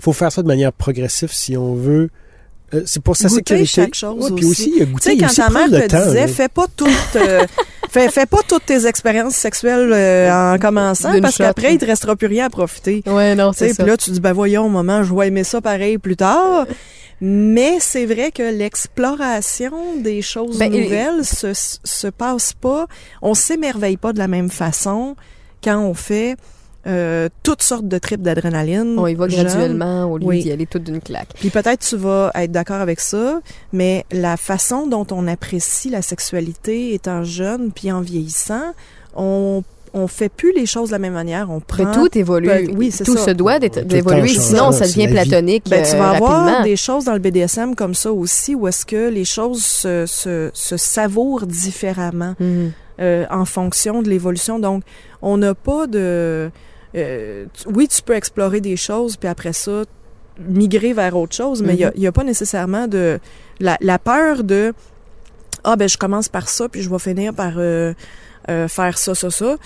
[0.00, 2.08] faut faire ça de manière progressive si on veut...
[2.74, 3.66] euh, c'est pour sa Goûter sécurité.
[3.66, 4.62] chaque chose Ouais, puis aussi.
[4.62, 5.86] aussi, il y a Tu goûter, sais, il y a quand aussi ta mère te
[5.88, 6.04] temps.
[6.06, 6.28] disait, là.
[6.28, 7.46] fais pas toutes, euh,
[7.90, 12.14] fais, fais pas toutes tes expériences sexuelles euh, en commençant, parce qu'après, il te restera
[12.16, 13.02] plus rien à profiter.
[13.06, 13.82] Ouais, non, Tu sais, c'est ça.
[13.82, 16.66] Puis là, tu dis, ben voyons, maman, je vais aimer ça pareil plus tard.
[17.22, 18.42] Mais c'est vrai que
[19.04, 22.86] l'exploration des choses Ben, et- nouvelles se, se passe pas,
[23.22, 25.16] on s'émerveille pas de la même façon
[25.62, 26.36] quand on fait
[26.86, 28.98] euh, toutes sortes de tripes d'adrénaline.
[28.98, 29.44] On y va jeune.
[29.44, 30.42] graduellement au lieu Oui.
[30.42, 31.28] d'y aller toute d'une claque.
[31.34, 33.40] Puis peut-être tu vas être d'accord avec ça,
[33.72, 38.72] mais la façon dont on apprécie la sexualité étant jeune puis en vieillissant,
[39.14, 39.62] on
[39.92, 41.50] on fait plus les choses de la même manière.
[41.50, 42.46] On prend Mais tout évolue.
[42.46, 43.24] Ben, oui, c'est tout ça.
[43.24, 45.28] se doit d'évoluer, sinon ça devient la vie.
[45.30, 46.62] platonique Ben, tu euh, vas avoir rapidement.
[46.62, 50.50] des choses dans le BDSM comme ça aussi, où est-ce que les choses se, se,
[50.54, 52.70] se savourent différemment Mhm.
[53.00, 54.60] euh, en fonction de l'évolution.
[54.60, 54.84] Donc,
[55.22, 56.50] on n'a pas de...
[56.96, 59.84] euh, tu- oui, tu peux explorer des choses, puis après ça,
[60.38, 61.92] migrer vers autre chose, mais il Mhm.
[61.98, 63.18] n'y a, pas nécessairement de...
[63.60, 64.72] La, la peur de...
[65.64, 67.92] Ah, ben, je commence par ça, puis je vais finir par euh,
[68.48, 69.56] euh, faire ça, ça, ça.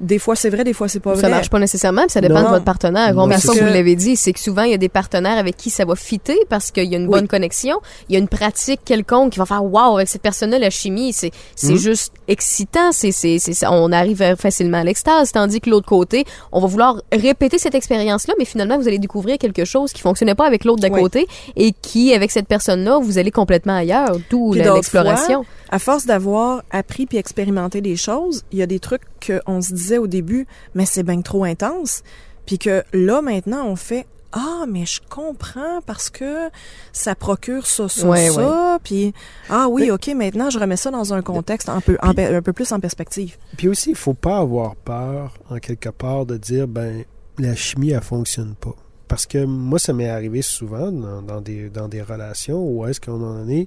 [0.00, 1.30] Des fois, c'est vrai, des fois, c'est pas Ça vrai.
[1.30, 2.44] marche pas nécessairement, puis ça dépend Non.
[2.44, 3.12] de votre partenaire.
[3.14, 3.60] Combien de fois ça.
[3.60, 5.94] vous l'avez dit, c'est que souvent il y a des partenaires avec qui ça va
[5.94, 7.10] fitter parce qu'il y a une Oui.
[7.10, 7.76] bonne connexion,
[8.08, 11.12] il y a une pratique quelconque qui va faire wow avec cette personne-là la chimie,
[11.12, 11.76] c'est c'est Mhm.
[11.78, 15.86] juste excitant, c'est c'est c'est ça, on arrive euh, facilement à l'extase, tandis que l'autre
[15.86, 20.00] côté, on va vouloir répéter cette expérience-là, mais finalement vous allez découvrir quelque chose qui
[20.00, 21.00] fonctionnait pas avec l'autre d'à Oui.
[21.02, 21.26] côté
[21.56, 25.44] et qui avec cette personne-là vous allez complètement ailleurs, d'où l'exploration.
[25.70, 29.72] À force d'avoir appris puis expérimenté des choses, il y a des trucs qu'on se
[29.72, 32.02] disait au début, mais c'est bien trop intense.
[32.44, 36.50] Puis que là, maintenant, on fait ah, mais je comprends parce que
[36.92, 38.78] ça procure ça, ça, Ouais, ça.
[38.84, 39.12] Puis,
[39.48, 42.40] ah oui, OK, maintenant, je remets ça dans un contexte un peu, en pe- un
[42.40, 43.36] peu plus en perspective.
[43.56, 47.02] Puis aussi, il faut pas avoir peur, en quelque part, de dire, ben,
[47.38, 48.74] la chimie, elle fonctionne pas.
[49.08, 53.00] parce que moi, ça m'est arrivé souvent dans, dans des, dans des relations où est-ce
[53.10, 53.66] un moment donné,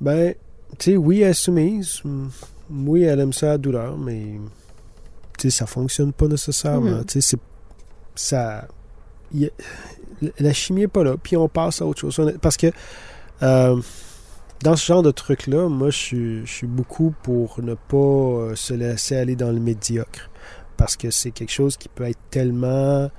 [0.00, 0.34] ben,
[0.78, 2.26] tu sais, oui, elle est soumise, mm,
[2.86, 4.38] oui, elle aime ça à la douleur, mais,
[5.38, 7.02] tu sais, ça fonctionne pas nécessairement.
[7.04, 7.40] Tu sais, c'est.
[8.14, 8.66] Ça.
[9.34, 9.50] y a-
[10.38, 12.34] la chimie est pas là, puis on passe à autre chose.
[12.40, 12.68] Parce que.
[13.42, 13.80] euh,
[14.62, 18.54] dans ce genre de truc-là, moi, je suis, je suis beaucoup pour ne pas euh,
[18.54, 20.30] se laisser aller dans le médiocre.
[20.76, 23.10] Parce que c'est quelque chose qui peut être tellement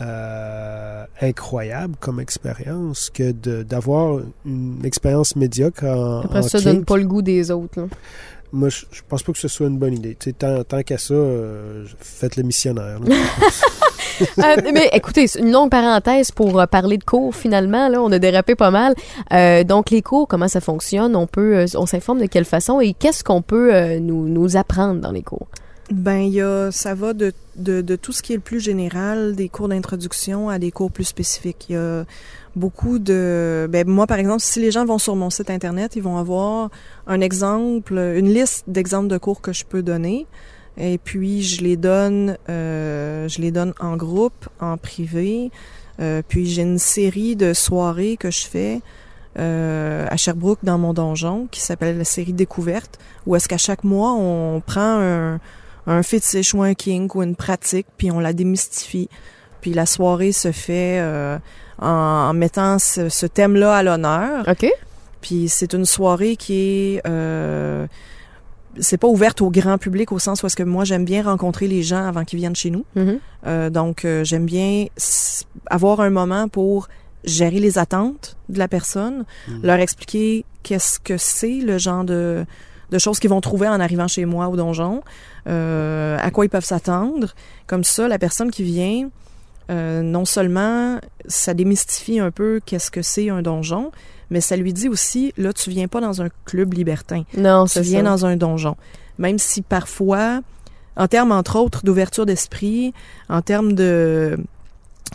[0.00, 3.32] euh, incroyable comme expérience que
[3.62, 7.80] d'avoir une expérience médiocre en, Après en ça, kink, donne pas le goût des autres.
[7.80, 7.86] là.
[8.52, 10.16] moi, je, je pense pas que ce soit une bonne idée.
[10.38, 12.98] Tant, tant qu'à ça, euh, faites le missionnaire.
[13.00, 13.14] là.
[14.38, 17.88] Euh, mais écoutez, une longue parenthèse pour euh, parler de cours finalement.
[17.88, 18.94] Là, on a dérapé pas mal.
[19.32, 21.16] Euh, donc les cours, comment ça fonctionne?
[21.16, 25.12] On peut, on s'informe de quelle façon et qu'est-ce qu'on peut nous, nous apprendre dans
[25.12, 25.48] les cours?
[25.92, 28.60] Ben, il y a, ça va de, de, de tout ce qui est le plus
[28.60, 31.66] général, des cours d'introduction à des cours plus spécifiques.
[31.68, 32.04] Il y a
[32.56, 33.68] beaucoup de...
[33.70, 36.70] Ben, moi, par exemple, si les gens vont sur mon site Internet, ils vont avoir
[37.06, 40.26] un exemple, une liste d'exemples de cours que je peux donner.
[40.78, 45.50] Et puis, je les donne, euh, je les donne en groupe, en privé.
[46.00, 48.80] Euh, puis, j'ai une série de soirées que je fais
[49.38, 53.84] euh, à Sherbrooke dans mon donjon qui s'appelle la série Découverte, où est-ce qu'à chaque
[53.84, 55.40] mois, on prend un,
[55.86, 59.08] un fétiche ou un kink ou une pratique, puis on la démystifie.
[59.60, 61.38] Puis la soirée se fait euh,
[61.80, 64.44] en, en mettant ce, ce thème-là à l'honneur.
[64.48, 64.66] Ok.
[65.20, 66.54] Puis c'est une soirée qui
[66.96, 67.06] est...
[67.06, 67.86] Euh,
[68.80, 71.68] c'est pas ouverte au grand public au sens où est-ce que moi j'aime bien rencontrer
[71.68, 72.84] les gens avant qu'ils viennent chez nous.
[72.96, 73.18] Mhm.
[73.46, 74.86] Euh, donc euh, j'aime bien
[75.66, 76.88] avoir un moment pour
[77.24, 79.24] gérer les attentes de la personne,
[79.62, 82.44] leur expliquer qu'est-ce que c'est le genre de,
[82.90, 85.02] de choses qu'ils vont trouver en arrivant chez moi au donjon,
[85.48, 87.34] euh, à quoi ils peuvent s'attendre.
[87.66, 89.08] Comme ça, la personne qui vient,
[89.70, 93.92] euh, non seulement ça démystifie un peu qu'est-ce que c'est un donjon,
[94.30, 97.80] mais ça lui dit aussi, là, tu viens pas dans un club libertin, Non, tu
[97.80, 98.10] viens ça.
[98.10, 98.76] dans un donjon.
[99.18, 100.40] Même si parfois,
[100.96, 102.92] en termes, entre autres, d'ouverture d'esprit,
[103.28, 104.38] en termes de,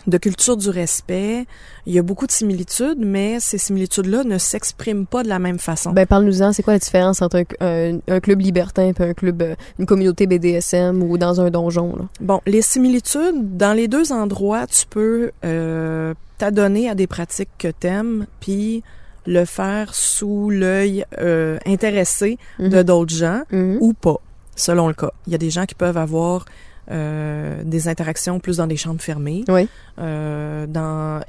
[0.06, 1.46] de culture du respect,
[1.86, 5.58] il y a beaucoup de similitudes, mais ces similitudes-là ne s'expriment pas de la même
[5.58, 5.92] façon.
[5.92, 6.52] Ben parle-nous-en.
[6.52, 9.86] C'est quoi la différence entre un, un- un club libertin et un club, euh, une
[9.86, 12.04] communauté BDSM ou dans un donjon là?
[12.20, 17.68] Bon, les similitudes, dans les deux endroits, tu peux euh, t'adonner à des pratiques que
[17.68, 18.82] t'aimes, puis
[19.26, 22.82] le faire sous l'œil euh, intéressé de Mhm.
[22.84, 23.78] d'autres gens Mhm.
[23.80, 24.16] ou pas,
[24.56, 25.10] selon le cas.
[25.26, 26.46] Il y a des gens qui peuvent avoir
[26.90, 29.44] euh, des interactions plus dans des chambres fermées.
[29.48, 29.68] Oui.
[29.98, 31.20] Euh, dans,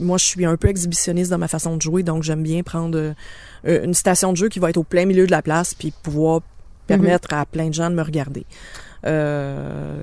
[0.00, 2.96] moi, je suis un peu exhibitionniste dans ma façon de jouer, donc j'aime bien prendre
[2.98, 5.92] euh, une station de jeu qui va être au plein milieu de la place, puis
[6.02, 6.40] pouvoir
[6.86, 8.46] permettre à plein de gens de me regarder.
[9.06, 10.02] Euh,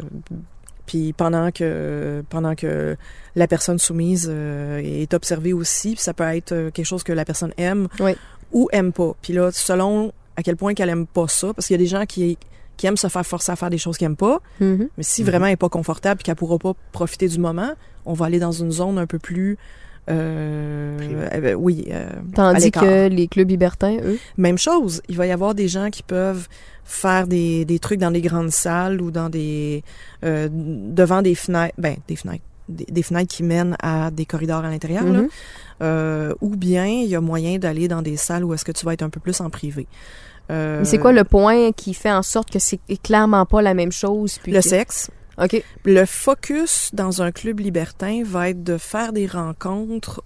[0.86, 2.95] puis pendant que pendant que
[3.36, 7.25] la personne soumise euh, est observée aussi, puis ça peut être quelque chose que la
[7.25, 8.15] personne aime Oui.
[8.53, 9.13] ou aime pas.
[9.21, 11.88] Puis là, selon à quel point qu'elle aime pas ça, parce qu'il y a des
[11.88, 12.38] gens qui
[12.78, 14.88] qui aiment se faire forcer à faire des choses qu'elle aime pas, Mhm.
[14.97, 17.71] mais si vraiment elle est pas confortable et qu'elle pourra pas profiter du moment,
[18.05, 19.57] on va aller dans une zone un peu plus
[20.09, 21.51] euh, Privée.
[21.51, 24.17] euh, oui, euh, Tandis que les clubs libertins, eux?
[24.38, 26.47] Même chose, il va y avoir des gens qui peuvent
[26.86, 29.84] faire des, des trucs dans des grandes salles ou dans des
[30.23, 34.63] euh, devant des fenêtres, ben des fenêtres, des, des fenêtres qui mènent à des corridors
[34.63, 35.03] à l'intérieur.
[35.03, 35.28] Mhm.
[35.82, 38.86] Euh, ou bien il y a moyen d'aller dans des salles où est-ce que tu
[38.86, 39.88] vas être un peu plus en privé.
[40.49, 43.91] Euh, C'est quoi le point qui fait en sorte que c'est clairement pas la même
[43.91, 45.09] chose puis le que- sexe?
[45.41, 45.61] Ok.
[45.85, 50.23] Le focus dans un club libertin va être de faire des rencontres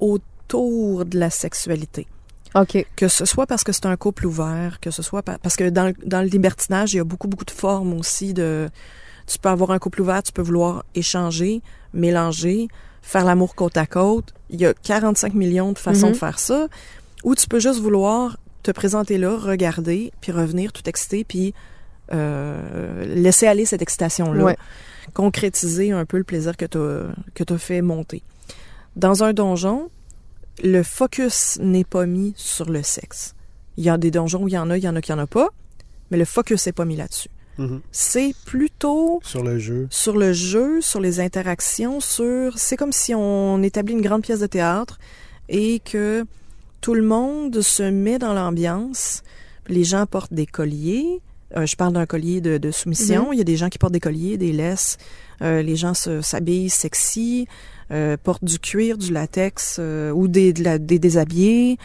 [0.00, 2.06] autour de la sexualité.
[2.54, 2.86] Ok.
[2.96, 5.68] Que ce soit parce que c'est un couple ouvert, que ce soit pa- parce que
[5.68, 8.68] dans, le- dans le libertinage, il y a beaucoup, beaucoup de formes aussi de...
[9.26, 11.60] Tu peux avoir un couple ouvert, tu peux vouloir échanger,
[11.92, 12.68] mélanger,
[13.02, 14.32] faire l'amour côte à côte.
[14.48, 16.12] Il y a 45 millions de façons Mhm.
[16.12, 16.68] de faire ça.
[17.24, 21.54] Ou tu peux juste vouloir te présenter là, regarder, puis revenir tout excité, puis
[22.12, 24.44] euh, laisser aller cette excitation-là.
[24.44, 24.56] Ouais.
[25.14, 28.22] Concrétiser un peu le plaisir que tu as, t'as fait monter.
[28.96, 29.90] Dans un donjon,
[30.62, 33.34] le focus n'est pas mis sur le sexe.
[33.76, 35.12] Il y a des donjons où il y en a, il y en a qui
[35.12, 35.48] en a pas,
[36.10, 37.30] mais le focus n'est pas mis là-dessus.
[37.58, 37.80] Mhm.
[37.90, 39.88] C'est plutôt Sur le jeu.
[39.90, 42.56] sur le jeu, sur les interactions, sur...
[42.56, 44.98] C'est comme si on établit une grande pièce de théâtre
[45.48, 46.24] et que
[46.80, 49.22] tout le monde se met dans l'ambiance.
[49.68, 51.20] Les gens portent des colliers,
[51.56, 53.32] Euh, je parle d'un collier de, de soumission.
[53.32, 54.98] Il y a des gens qui portent des colliers, des laisses.
[55.40, 57.46] Euh, les gens se- s'habillent sexy,
[57.90, 59.80] euh, portent du cuir, du latex
[60.14, 61.78] ou des, de la- des déshabillés,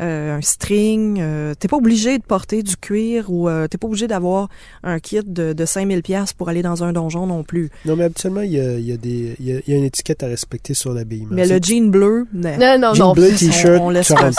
[0.00, 1.18] euh, un string.
[1.20, 4.48] Euh, t'es pas obligé de porter du cuir ou euh, t'es pas obligé d'avoir
[4.82, 7.70] un kit de, de 5000 pièces pour aller dans un donjon non plus.
[7.84, 9.76] Non, mais habituellement, il y a, il y a des, il y a, y a
[9.76, 11.28] une étiquette à respecter sur l'habillement.
[11.32, 12.50] Mais le jean bleu, non.
[12.58, 13.12] Non, non, jean non.
[13.14, 14.30] bleu, on- t-shirt, on laisse ça pas.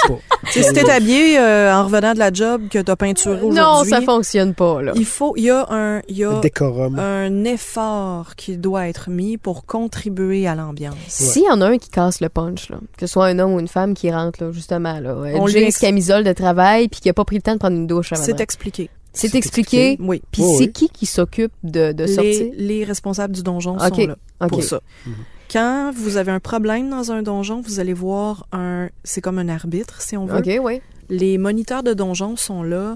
[0.52, 3.60] Tu sais, si t'es habillé euh, en revenant de la job que t'as peinturé aujourd'hui,
[3.60, 4.92] Non, ça fonctionne pas, là.
[4.96, 6.98] il faut, il y a un, il y a décorum.
[6.98, 10.96] un effort qui doit être mis pour contribuer à l'ambiance.
[11.08, 13.54] S'il y en a un qui casse le punch, là, que ce soit un homme
[13.54, 16.88] ou une femme qui rentre, là, justement, là, On on jeans, ex- camisole de travail,
[16.88, 18.24] puis qui a pas pris le temps de prendre une douche avant.
[18.24, 18.90] C'est expliqué.
[19.14, 19.98] C'est expliqué.
[20.00, 20.22] Oui.
[20.32, 20.72] Puis c'est oui.
[20.72, 22.48] qui qui s'occupe de, de Les, sortir?
[22.56, 24.16] les responsables du donjon sont là
[24.48, 24.80] pour ça.
[25.06, 25.14] Mhm.
[25.52, 29.50] Quand vous avez un problème dans un donjon, vous allez voir un, c'est comme un
[29.50, 30.38] arbitre si on veut.
[30.38, 30.82] OK, oui.
[31.10, 32.96] Les moniteurs de donjon sont là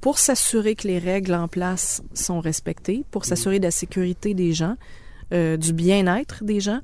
[0.00, 4.54] pour s'assurer que les règles en place sont respectées, pour s'assurer de la sécurité des
[4.54, 4.76] gens,
[5.34, 6.80] euh, du bien-être des gens.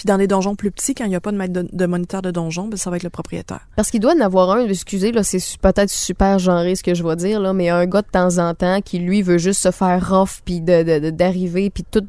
[0.00, 1.84] Puis dans des donjons plus petits, quand il n'y a pas de maître de, de
[1.86, 3.60] moniteur de donjon, ben, ça va être le propriétaire.
[3.76, 7.04] Parce qu'il doit en avoir un, excusez, là, c'est peut-être super genré ce que je
[7.04, 9.70] vais dire, là, mais un gars de temps en temps qui, lui, veut juste se
[9.70, 12.00] faire rough, puis de, de- de- d'arriver, puis tout.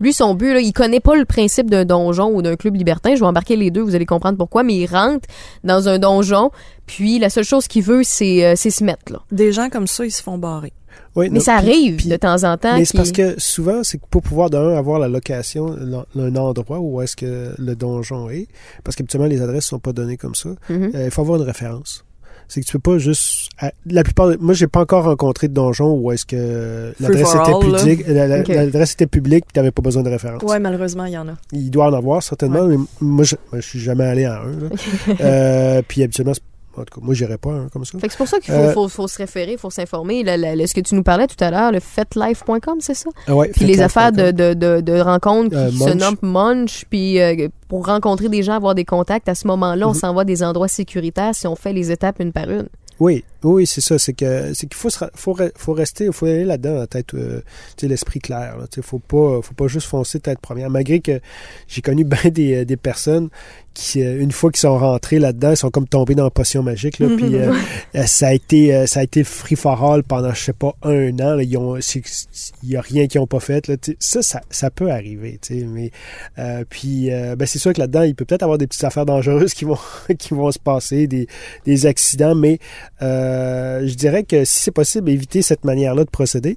[0.00, 3.14] Lui, son but, là, il connaît pas le principe d'un donjon ou d'un club libertin.
[3.14, 5.28] Je vais embarquer les deux, vous allez comprendre pourquoi, mais il rentre
[5.62, 6.50] dans un donjon,
[6.86, 9.20] puis la seule chose qu'il veut, c'est, euh, c'est se mettre, là.
[9.30, 10.72] Des gens comme ça, ils se font barrer.
[11.14, 12.76] Oui, Mais non, ça puis- arrive puis- de temps en temps.
[12.76, 15.74] Mais c'est parce que souvent, c'est que pour pouvoir d'un avoir la location,
[16.16, 18.48] un endroit où est-ce que le donjon est,
[18.84, 20.90] parce qu'habituellement les adresses sont pas données comme ça, Mhm.
[20.94, 22.02] euh, il faut avoir une référence.
[22.48, 23.48] C'est que tu peux pas juste.
[23.86, 24.30] La plupart.
[24.38, 28.28] Moi, j'ai pas encore rencontré de donjon où est-ce que l'adresse for était publique, la-
[28.28, 28.48] la- Ok.
[28.48, 30.42] l'adresse était publique, puis t'avais pas besoin de référence.
[30.44, 31.32] Ouais, malheureusement, il y en a.
[31.50, 34.46] Il doit en avoir certainement, mais moi, je, moi, je suis jamais allé à un.
[34.50, 34.68] là.
[35.22, 36.40] Euh, puis habituellement, c'est-
[36.78, 37.98] en tout cas, moi, j'irais pas comme ça.
[38.00, 40.24] C'est pour ça qu'il faut, Euh, faut, faut se référer, il faut s'informer.
[40.24, 43.10] Ce que tu nous parlais tout à l'heure, le fetlife.com, c'est ça?
[43.26, 46.00] Ah ouais, Puis les affaires de, de, de, de rencontres qui Euh, se Munch.
[46.00, 49.92] nomment Munch, puis euh, pour rencontrer des gens, avoir des contacts, à ce moment-là, on
[49.92, 49.98] Mhm.
[49.98, 52.66] s'envoie des endroits sécuritaires si on fait les étapes une par une.
[52.98, 53.98] Oui, oui, c'est ça.
[53.98, 57.40] C'est que c'est qu'il faut se faut, faut rester, faut aller là-dedans, tête, euh,
[57.82, 58.56] l'esprit clair.
[58.74, 60.70] Sais, faut pas, faut pas juste foncer tête première.
[60.70, 61.20] Malgré que
[61.68, 63.28] j'ai connu bien des, euh, des personnes
[63.74, 66.62] qui, euh, une fois qu'ils sont rentrés là-dedans, ils sont comme tombés dans la potion
[66.62, 66.98] magique.
[66.98, 67.52] Là, puis euh,
[68.06, 71.34] ça a été, ça a été free for all pendant, je sais pas, un an.
[71.34, 71.42] là.
[71.42, 73.68] ils ont, il y a rien qu'ils ont pas fait.
[73.68, 75.38] Là, ça, ça, ça peut arriver.
[75.50, 75.90] Mais
[76.38, 79.06] euh, puis, euh, ben, c'est sûr que là-dedans, il peut peut-être avoir des petites affaires
[79.06, 79.78] dangereuses qui vont,
[80.18, 81.26] qui vont se passer, des,
[81.64, 82.58] des accidents, mais
[83.02, 83.35] euh,
[83.86, 86.56] je dirais que si c'est possible, éviter cette manière-là de procéder,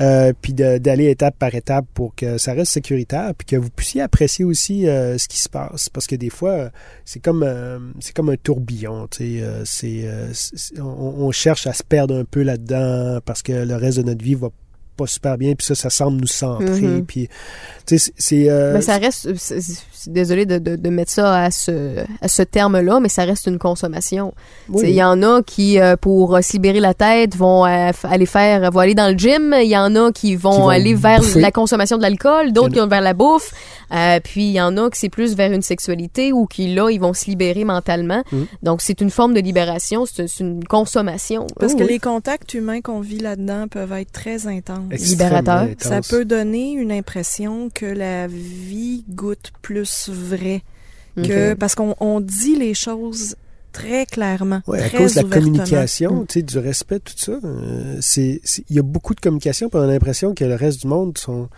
[0.00, 4.00] euh, puis d'aller étape par étape pour que ça reste sécuritaire, puis que vous puissiez
[4.02, 6.68] apprécier aussi euh, ce qui se passe, parce que des fois, euh,
[7.04, 10.32] c'est comme euh, c'est comme un tourbillon, tu sais, euh, c'est euh,
[10.78, 10.82] on,
[11.26, 14.34] on cherche à se perdre un peu là-dedans parce que le reste de notre vie
[14.34, 14.48] va
[14.96, 17.04] pas super bien, puis ça, ça semble nous centrer, Mhm.
[17.06, 17.28] puis
[17.86, 19.28] tu sais, c'est- c'est euh, Mais ça reste,
[20.06, 23.58] désolé de, de, de mettre ça à ce, à ce terme-là, mais ça reste une
[23.58, 24.32] consommation.
[24.68, 27.90] oui, Il y en a qui, euh, pour euh, se libérer la tête, vont euh,
[28.04, 29.54] aller faire, vont aller dans le gym.
[29.60, 31.40] Il y en a qui vont, Qui vont aller vers bouffer.
[31.40, 33.52] la consommation de l'alcool, d'autres qui vont vers la bouffe.
[33.94, 36.90] Euh, puis il y en a qui c'est plus vers une sexualité ou qui là
[36.90, 38.22] ils vont se libérer mentalement.
[38.32, 38.46] Mhm.
[38.62, 41.46] Donc c'est une forme de libération, c'est une consommation.
[41.58, 44.84] Parce que les contacts humains qu'on vit là-dedans peuvent être très intenses.
[44.90, 45.66] extrêmement libérateur.
[45.78, 50.62] Ça peut donner une impression que la vie goûte plus vrai
[51.16, 53.34] que parce qu'on on dit les choses
[53.72, 57.32] très clairement, Ouais, à cause de la communication, sais, du respect, tout ça.
[57.44, 60.80] euh, c'est, il y a beaucoup de communication, puis on a l'impression que le reste
[60.82, 61.48] du monde sont.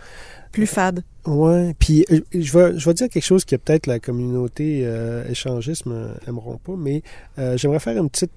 [0.51, 1.03] plus fade.
[1.25, 1.75] Ouais.
[1.79, 5.85] Puis euh, je vais, je vais dire quelque chose que peut-être la communauté euh, échangiste
[5.85, 7.01] me- aimeront pas, mais
[7.39, 8.31] euh, j'aimerais faire une petite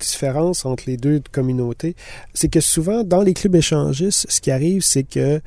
[0.00, 1.96] différence entre les deux communautés.
[2.34, 5.40] C'est que souvent, dans les clubs échangistes, ce qui arrive, c'est que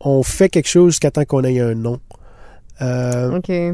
[0.00, 2.00] on fait quelque chose jusqu'à temps qu'on ait un nom.
[2.82, 3.30] Euh,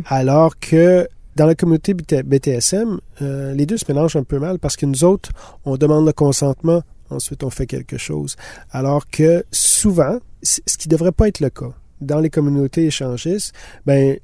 [0.07, 4.59] alors que dans la communauté BT- BTSM, euh, les deux se mélangent un peu mal
[4.59, 5.31] parce que nous autres,
[5.65, 8.37] on demande le consentement, ensuite on fait quelque chose.
[8.71, 13.55] Alors que souvent, ce qui devrait pas être le cas, dans les communautés échangistes,
[13.87, 14.17] ben,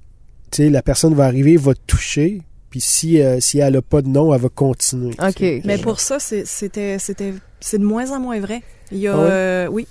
[0.51, 4.03] tu sais, la personne va arriver, va toucher, puis si, euh, si elle a pas
[4.03, 5.14] de nom, elle va continuer.
[5.22, 5.41] Ok.
[5.64, 8.62] Mais pour ça, c'est- c'était, c'était, c'est de moins en moins vrai.
[8.93, 9.29] Il y a, Ah ouais?
[9.31, 9.87] euh, oui,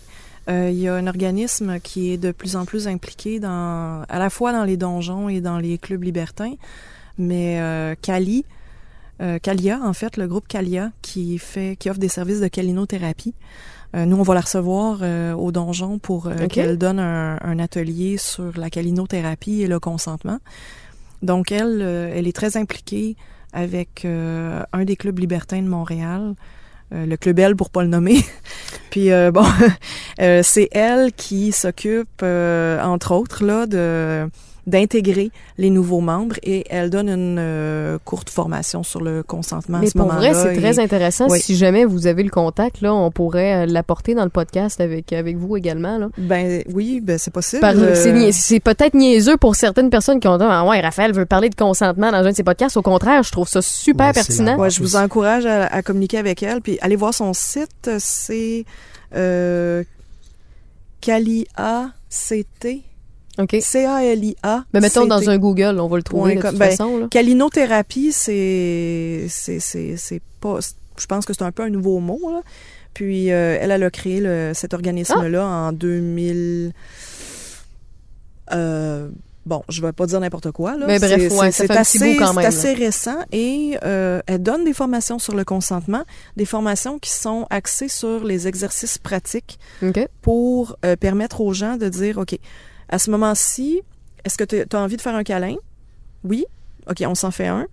[0.49, 4.19] euh, il y a un organisme qui est de plus en plus impliqué dans, à
[4.19, 6.53] la fois dans les donjons et dans les clubs libertins,
[7.17, 8.45] mais euh, Cali,
[9.21, 13.33] euh, Calia, en fait, le groupe Calia qui fait, qui offre des services de calinothérapie.
[13.95, 17.59] Euh, nous, on va la recevoir euh, au donjon pour euh, qu'elle donne un, un
[17.59, 20.39] atelier sur la calinothérapie et le consentement.
[21.21, 23.15] Donc, elle, euh, elle est très impliquée
[23.53, 26.35] avec euh, un des clubs libertins de Montréal
[26.95, 28.17] euh, le Club L pour pas le nommer.
[28.89, 29.45] Puis euh, bon,
[30.21, 34.29] euh, c'est elle qui s'occupe, euh, entre autres, là, de
[34.67, 39.81] d'intégrer les nouveaux membres et elle donne une euh, courte formation sur le consentement à
[39.81, 41.27] Mais ce pour vrai, c'est et- très intéressant.
[41.29, 41.39] Oui.
[41.39, 45.13] Si jamais vous avez le contact, là, on pourrait euh, l'apporter dans le podcast avec,
[45.13, 45.97] avec vous également.
[45.97, 46.09] Là.
[46.17, 47.61] Ben oui, ben c'est possible.
[47.61, 51.25] Par- Euh, c'est peut-être niaiseux pour certaines personnes qui ont dit Ah ouais, Raphaël veut
[51.25, 52.77] parler de consentement dans un de ses podcasts.
[52.77, 54.57] Au contraire, je trouve ça super Ouais, pertinent.
[54.57, 56.61] Ouais, je vous encourage à, à communiquer avec elle.
[56.61, 58.65] Puis allez voir son site, c'est
[59.15, 59.83] euh,
[61.01, 62.81] Calia CT.
[63.37, 63.55] OK.
[63.59, 64.63] C-A-L-I-A.
[64.73, 65.09] Mais mettons CT.
[65.09, 66.57] dans un Google, on va le trouver de toute.
[66.57, 66.97] Ben, façon.
[66.99, 67.07] Là.
[67.09, 70.59] Calinothérapie, c'est c'est c'est c'est pas
[70.97, 72.41] je pense que c'est un peu un nouveau mot là.
[72.93, 75.67] Puis euh, elle elle a créé le, cet organisme là Ah!
[75.67, 76.71] en 2000
[78.53, 79.09] euh,
[79.45, 80.75] Bon, je vais pas dire n'importe quoi.
[80.75, 80.87] Là.
[80.87, 84.63] Mais bref, C'est- ouais, c'est assez, quand c'est même, assez récent et euh, elle donne
[84.63, 86.03] des formations sur le consentement,
[86.35, 89.59] des formations qui sont axées sur les exercices pratiques
[90.23, 92.39] pour permettre aux gens de dire, OK,
[92.89, 93.81] à ce moment-ci,
[94.23, 95.55] est-ce que tu as envie de faire un câlin?
[96.23, 96.45] Oui.
[96.89, 97.67] OK, on s'en fait un.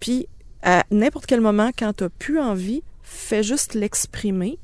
[0.00, 0.26] Puis,
[0.62, 4.58] à n'importe quel moment, quand tu n'as plus envie, fais juste l'exprimer.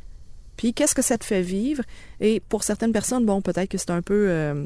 [0.57, 1.83] Puis, qu'est-ce que ça te fait vivre?
[2.21, 4.27] Et pour certaines personnes, bon, peut-être que c'est un peu...
[4.29, 4.65] euh,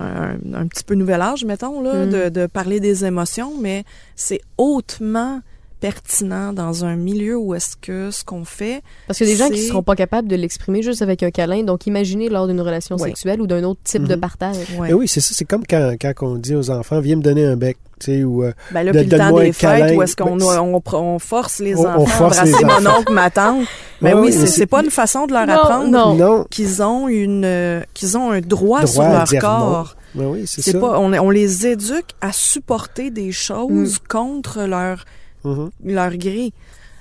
[0.00, 2.10] un, un petit peu nouvel âge, mettons, là, Mm.
[2.10, 5.40] de, de parler des émotions, mais c'est hautement
[5.80, 9.38] pertinent dans un milieu où est-ce que ce qu'on fait, Parce qu'il y a des
[9.38, 11.62] gens qui C'est- seront pas capables de l'exprimer juste avec un câlin.
[11.62, 14.20] Donc, imaginez lors d'une relation sexuelle ou d'un autre type de Mhm.
[14.20, 14.56] partage.
[14.78, 14.88] ouais.
[14.88, 15.30] Mais oui, c'est ça.
[15.34, 17.78] C'est comme quand, quand on dit aux enfants, viens me donner un bec.
[18.00, 20.36] Tu sais, ou, euh, Ben là, De- puis le temps des fêtes, où est-ce qu'on
[20.36, 23.00] Ben, on, on force les On- on enfants force à les embrasser mon enfants.
[23.00, 23.66] oncle, ma tante.
[24.00, 26.14] Ben Ouais, oui, oui, c'est mais pas une façon de leur Non, apprendre non.
[26.14, 26.44] non.
[26.48, 29.96] qu'ils ont une euh, qu'ils ont un droit, Droit sur leur corps.
[30.14, 30.78] Ben oui, c'est ça.
[30.78, 35.04] pas on, on les éduque à supporter des choses contre leur
[35.44, 35.70] Mhm.
[35.84, 36.52] leur gré.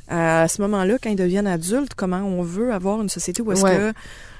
[0.09, 3.63] À ce moment-là, quand ils deviennent adultes, comment on veut avoir une société où est-ce
[3.63, 3.75] Ouais.
[3.77, 3.93] que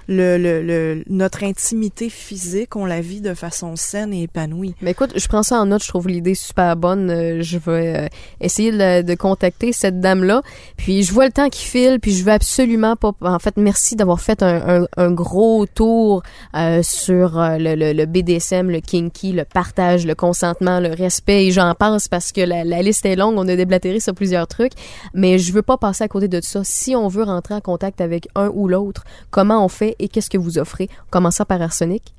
[0.07, 4.73] le, le, le- notre intimité physique, on la vit de façon saine et épanouie.
[4.81, 7.09] Mais écoute, je prends ça en note, je trouve l'idée super bonne.
[7.09, 8.07] Euh, je vais euh,
[8.39, 10.41] essayer de, de contacter cette dame-là.
[10.77, 13.11] Puis je vois le temps qui file, puis je veux absolument pas...
[13.21, 16.23] En fait, merci d'avoir fait un, un- un gros tour
[16.55, 21.47] euh, sur euh, le, le- le BDSM, le kinky, le partage, le consentement, le respect,
[21.47, 24.47] et j'en passe parce que la, la liste est longue, on a déblatéré sur plusieurs
[24.47, 24.71] trucs,
[25.13, 26.61] mais je veux pas passer à côté de ça.
[26.63, 30.29] Si on veut rentrer en contact avec un ou l'autre, comment on fait et qu'est-ce
[30.29, 30.89] que vous offrez?
[31.09, 32.13] Commençons par Arsenic?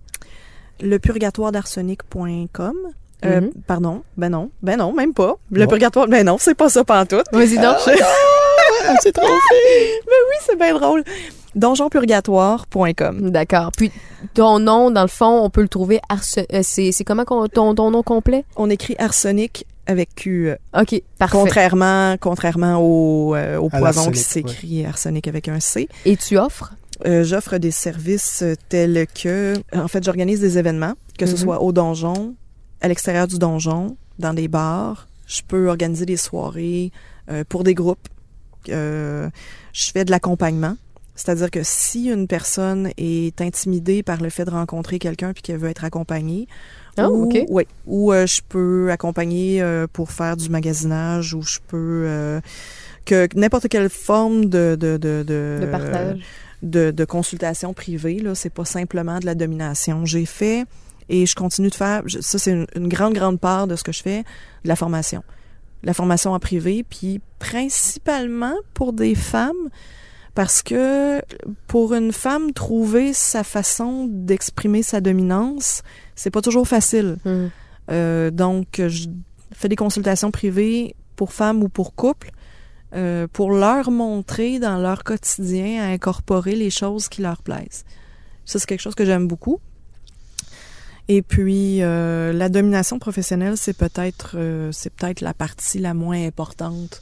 [0.80, 2.74] Le purgatoire d'arsenic.com.
[3.24, 3.50] Euh, Mhm.
[3.66, 5.34] Pardon, ben non, ben non, même pas.
[5.50, 7.26] Le purgatoire, ben non, c'est pas ça pantoute.
[7.32, 7.76] Vas-y donc.
[9.02, 10.00] c'est trop fait.
[10.06, 11.02] Ben oui, c'est bien drôle.
[11.56, 13.30] Donjonpurgatoire.com.
[13.30, 13.70] D'accord.
[13.76, 13.90] Puis
[14.34, 16.00] ton nom, dans le fond, on peut le trouver.
[16.08, 18.44] Arse- euh, c'est, c'est comment ton, ton nom complet?
[18.56, 20.50] On écrit arsenic avec Q.
[20.50, 21.36] euh, OK, parfait.
[21.36, 25.88] Contrairement, contrairement au, euh, au poison qui s'écrit arsenic avec un C.
[26.04, 26.72] Et tu offres?
[27.07, 31.38] Euh, J'offre des services euh, tels que, en fait, j'organise des événements, que ce Mhm.
[31.38, 32.34] soit au donjon,
[32.80, 35.09] à l'extérieur du donjon, dans des bars.
[35.26, 36.90] Je peux organiser des soirées
[37.30, 38.09] euh, pour des groupes.
[38.68, 39.28] Euh,
[39.72, 40.76] je fais de l'accompagnement.
[41.14, 45.57] C'est-à-dire que si une personne est intimidée par le fait de rencontrer quelqu'un puis qu'elle
[45.59, 46.46] veut être accompagnée,
[46.96, 47.44] Ah, ou, OK.
[47.49, 52.40] ouais, ou euh, je peux accompagner euh, pour faire du magasinage, ou je peux euh,
[53.05, 56.20] que que n'importe quelle forme de de de, de, De partage.
[56.62, 58.18] De, de consultation privée.
[58.18, 60.04] Là, c'est pas simplement de la domination.
[60.04, 60.64] J'ai fait
[61.09, 62.02] et je continue de faire.
[62.06, 64.20] je- ça, c'est une, une grande grande part de ce que je fais,
[64.64, 65.22] de la formation,
[65.82, 69.68] la formation en privé, puis principalement pour des femmes.
[70.34, 71.20] Parce que
[71.66, 75.82] pour une femme, trouver sa façon d'exprimer sa dominance,
[76.14, 77.16] c'est pas toujours facile.
[77.24, 77.48] Hmm.
[77.90, 79.09] Euh, donc, je
[79.52, 82.30] fais des consultations privées pour femmes ou pour couples
[82.95, 87.84] euh, pour leur montrer dans leur quotidien à incorporer les choses qui leur plaisent.
[88.45, 89.61] Ça, c'est quelque chose que j'aime beaucoup.
[91.09, 96.26] Et puis, euh, la domination professionnelle, c'est peut-être euh, c'est peut-être la partie la moins
[96.26, 97.01] importante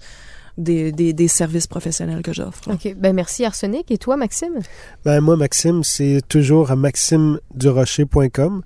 [0.58, 2.70] des, des, des services professionnels que j'offre.
[2.72, 2.94] OK.
[2.96, 3.90] Ben merci, Arsenic.
[3.90, 4.60] Et toi, Maxime?
[5.04, 8.62] Ben, moi, Maxime, c'est toujours à maximedurocher.com.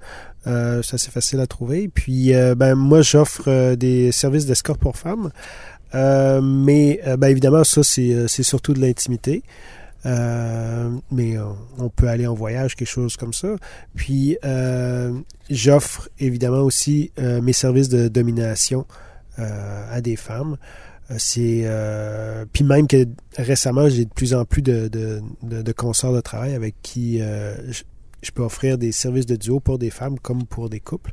[0.47, 1.89] Euh, c'est assez facile à trouver.
[1.89, 5.31] Puis, euh, ben, moi, j'offre euh, des services d'escorte pour femmes.
[5.95, 9.43] Euh, mais, euh, ben, évidemment, ça, c'est, euh, c'est surtout de l'intimité.
[10.07, 11.45] Euh, mais euh,
[11.79, 13.57] on peut aller en voyage, quelque chose comme ça.
[13.95, 15.13] Puis, euh,
[15.51, 18.87] j'offre évidemment aussi euh, mes services de domination
[19.39, 20.59] à des femmes.
[21.17, 21.67] C'est
[22.53, 23.07] puis même que
[23.39, 27.23] récemment j'ai de plus en plus de, de, de, de consorts de travail avec qui
[28.23, 31.13] je- peux offrir des services de duo pour des femmes comme pour des couples.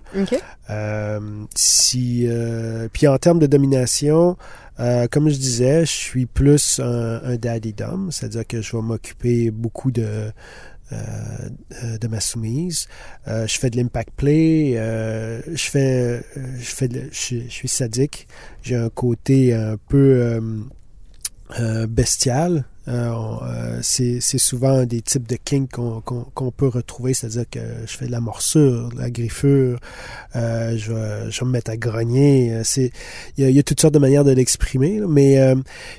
[0.70, 1.20] Euh,
[1.55, 4.38] si, euh, puis en termes de domination,
[4.80, 8.82] euh, comme je disais, je suis plus un, un daddy dom, c'est-à-dire que je vais
[8.84, 10.32] m'occuper beaucoup de
[11.99, 12.88] de ma soumise.
[13.28, 14.72] Je fais de l'impact play.
[14.76, 18.26] je fais, je fais, de- je, je suis sadique.
[18.64, 20.39] J'ai un côté un peu
[21.89, 22.64] bestial.
[22.88, 23.13] Euh,
[23.43, 28.11] euh, c'est souvent des types de kink qu'on peut retrouver, c'est-à-dire que je fais de
[28.11, 29.79] la morsure, de la griffure,
[30.35, 32.53] euh, je, je vais me mettre à grogner.
[32.53, 32.63] euh,
[33.38, 35.38] il y, a, y a toutes sortes de manières de l'exprimer, mais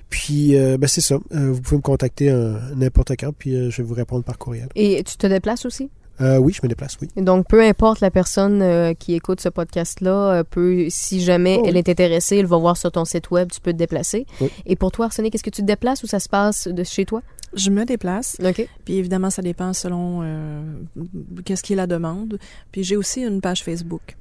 [0.08, 1.18] puis ben c'est ça.
[1.30, 2.32] Vous pouvez me contacter
[2.76, 4.68] n'importe quand, puis je vais vous répondre par courriel.
[4.74, 5.90] Et tu te déplaces aussi?
[6.20, 7.08] Euh, oui, je me déplace, oui.
[7.16, 11.64] Donc, peu importe la personne euh, qui écoute ce podcast-là, euh, peut, si jamais Oh,
[11.66, 11.78] elle oui.
[11.78, 14.26] est intéressée, elle va voir sur ton site web, tu peux te déplacer.
[14.40, 14.50] Oui.
[14.66, 17.04] Et pour toi, Arsenic, est-ce que tu te déplaces ou ça se passe de chez
[17.04, 17.22] toi?
[17.54, 18.36] Je me déplace.
[18.44, 18.68] OK.
[18.84, 20.60] Puis évidemment, ça dépend selon euh,
[21.44, 22.38] qu'est-ce qui est la demande.
[22.72, 24.16] Puis j'ai aussi une page Facebook,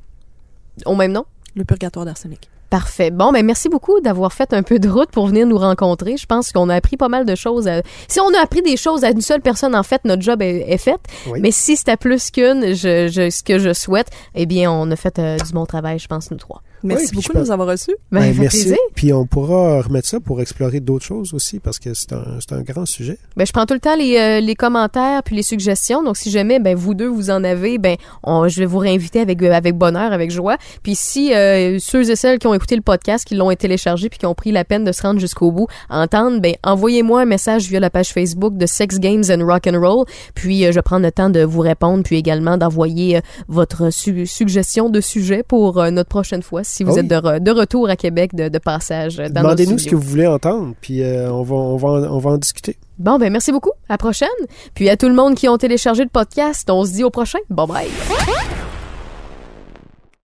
[0.86, 1.26] Au même nom?
[1.56, 2.50] Le Purgatoire d'Arsenic.
[2.70, 3.12] Parfait.
[3.12, 6.18] Bon, ben merci beaucoup d'avoir fait un peu de route pour venir nous rencontrer.
[6.18, 7.66] Je pense qu'on a appris pas mal de choses.
[7.68, 10.42] à- Si on a appris des choses à une seule personne, en fait, notre job
[10.42, 11.00] est, est fait.
[11.30, 11.40] Oui.
[11.42, 14.96] Mais si c'était plus qu'une, je, je- ce que je souhaite, eh bien, on a
[14.98, 16.62] fait euh, du bon travail, je pense, nous trois.
[16.84, 17.96] Merci beaucoup de nous avoir reçus.
[18.12, 18.60] Ben, Ben, merci.
[18.62, 18.78] plaisir.
[18.96, 22.54] Puis on pourra remettre ça pour explorer d'autres choses aussi, parce que c'est un, c'est
[22.54, 23.18] un grand sujet.
[23.36, 26.04] Ben, je prends tout le temps les, euh, les commentaires puis les suggestions.
[26.04, 29.20] Donc, si jamais, ben, vous deux, vous en avez, ben, on- je vais vous réinviter
[29.20, 30.58] avec, euh, avec bonheur, avec joie.
[30.84, 34.20] Puis si euh, ceux et celles qui ont écouté le podcast, qui l'ont téléchargé puis
[34.20, 37.68] qui ont pris la peine de se rendre jusqu'au bout, entendent, ben, envoyez-moi un message
[37.70, 40.06] via la page Facebook de Sex Games and Rock and Roll.
[40.36, 44.28] Puis, euh, je prends le temps de vous répondre, puis également d'envoyer euh, votre su-
[44.28, 47.00] suggestion de sujet pour euh, notre prochaine fois, si vous Ah oui.
[47.00, 50.02] êtes de, re- de retour à Québec de, de passage dans Demandez-nous ce que vous
[50.02, 52.78] voulez entendre, puis euh, on, va, on, va, en- on va en discuter.
[53.00, 53.72] Bon, ben merci beaucoup.
[53.90, 54.28] À la prochaine.
[54.74, 57.40] Puis à tout le monde qui ont téléchargé le podcast, on se dit au prochain.
[57.50, 57.88] Bye bye.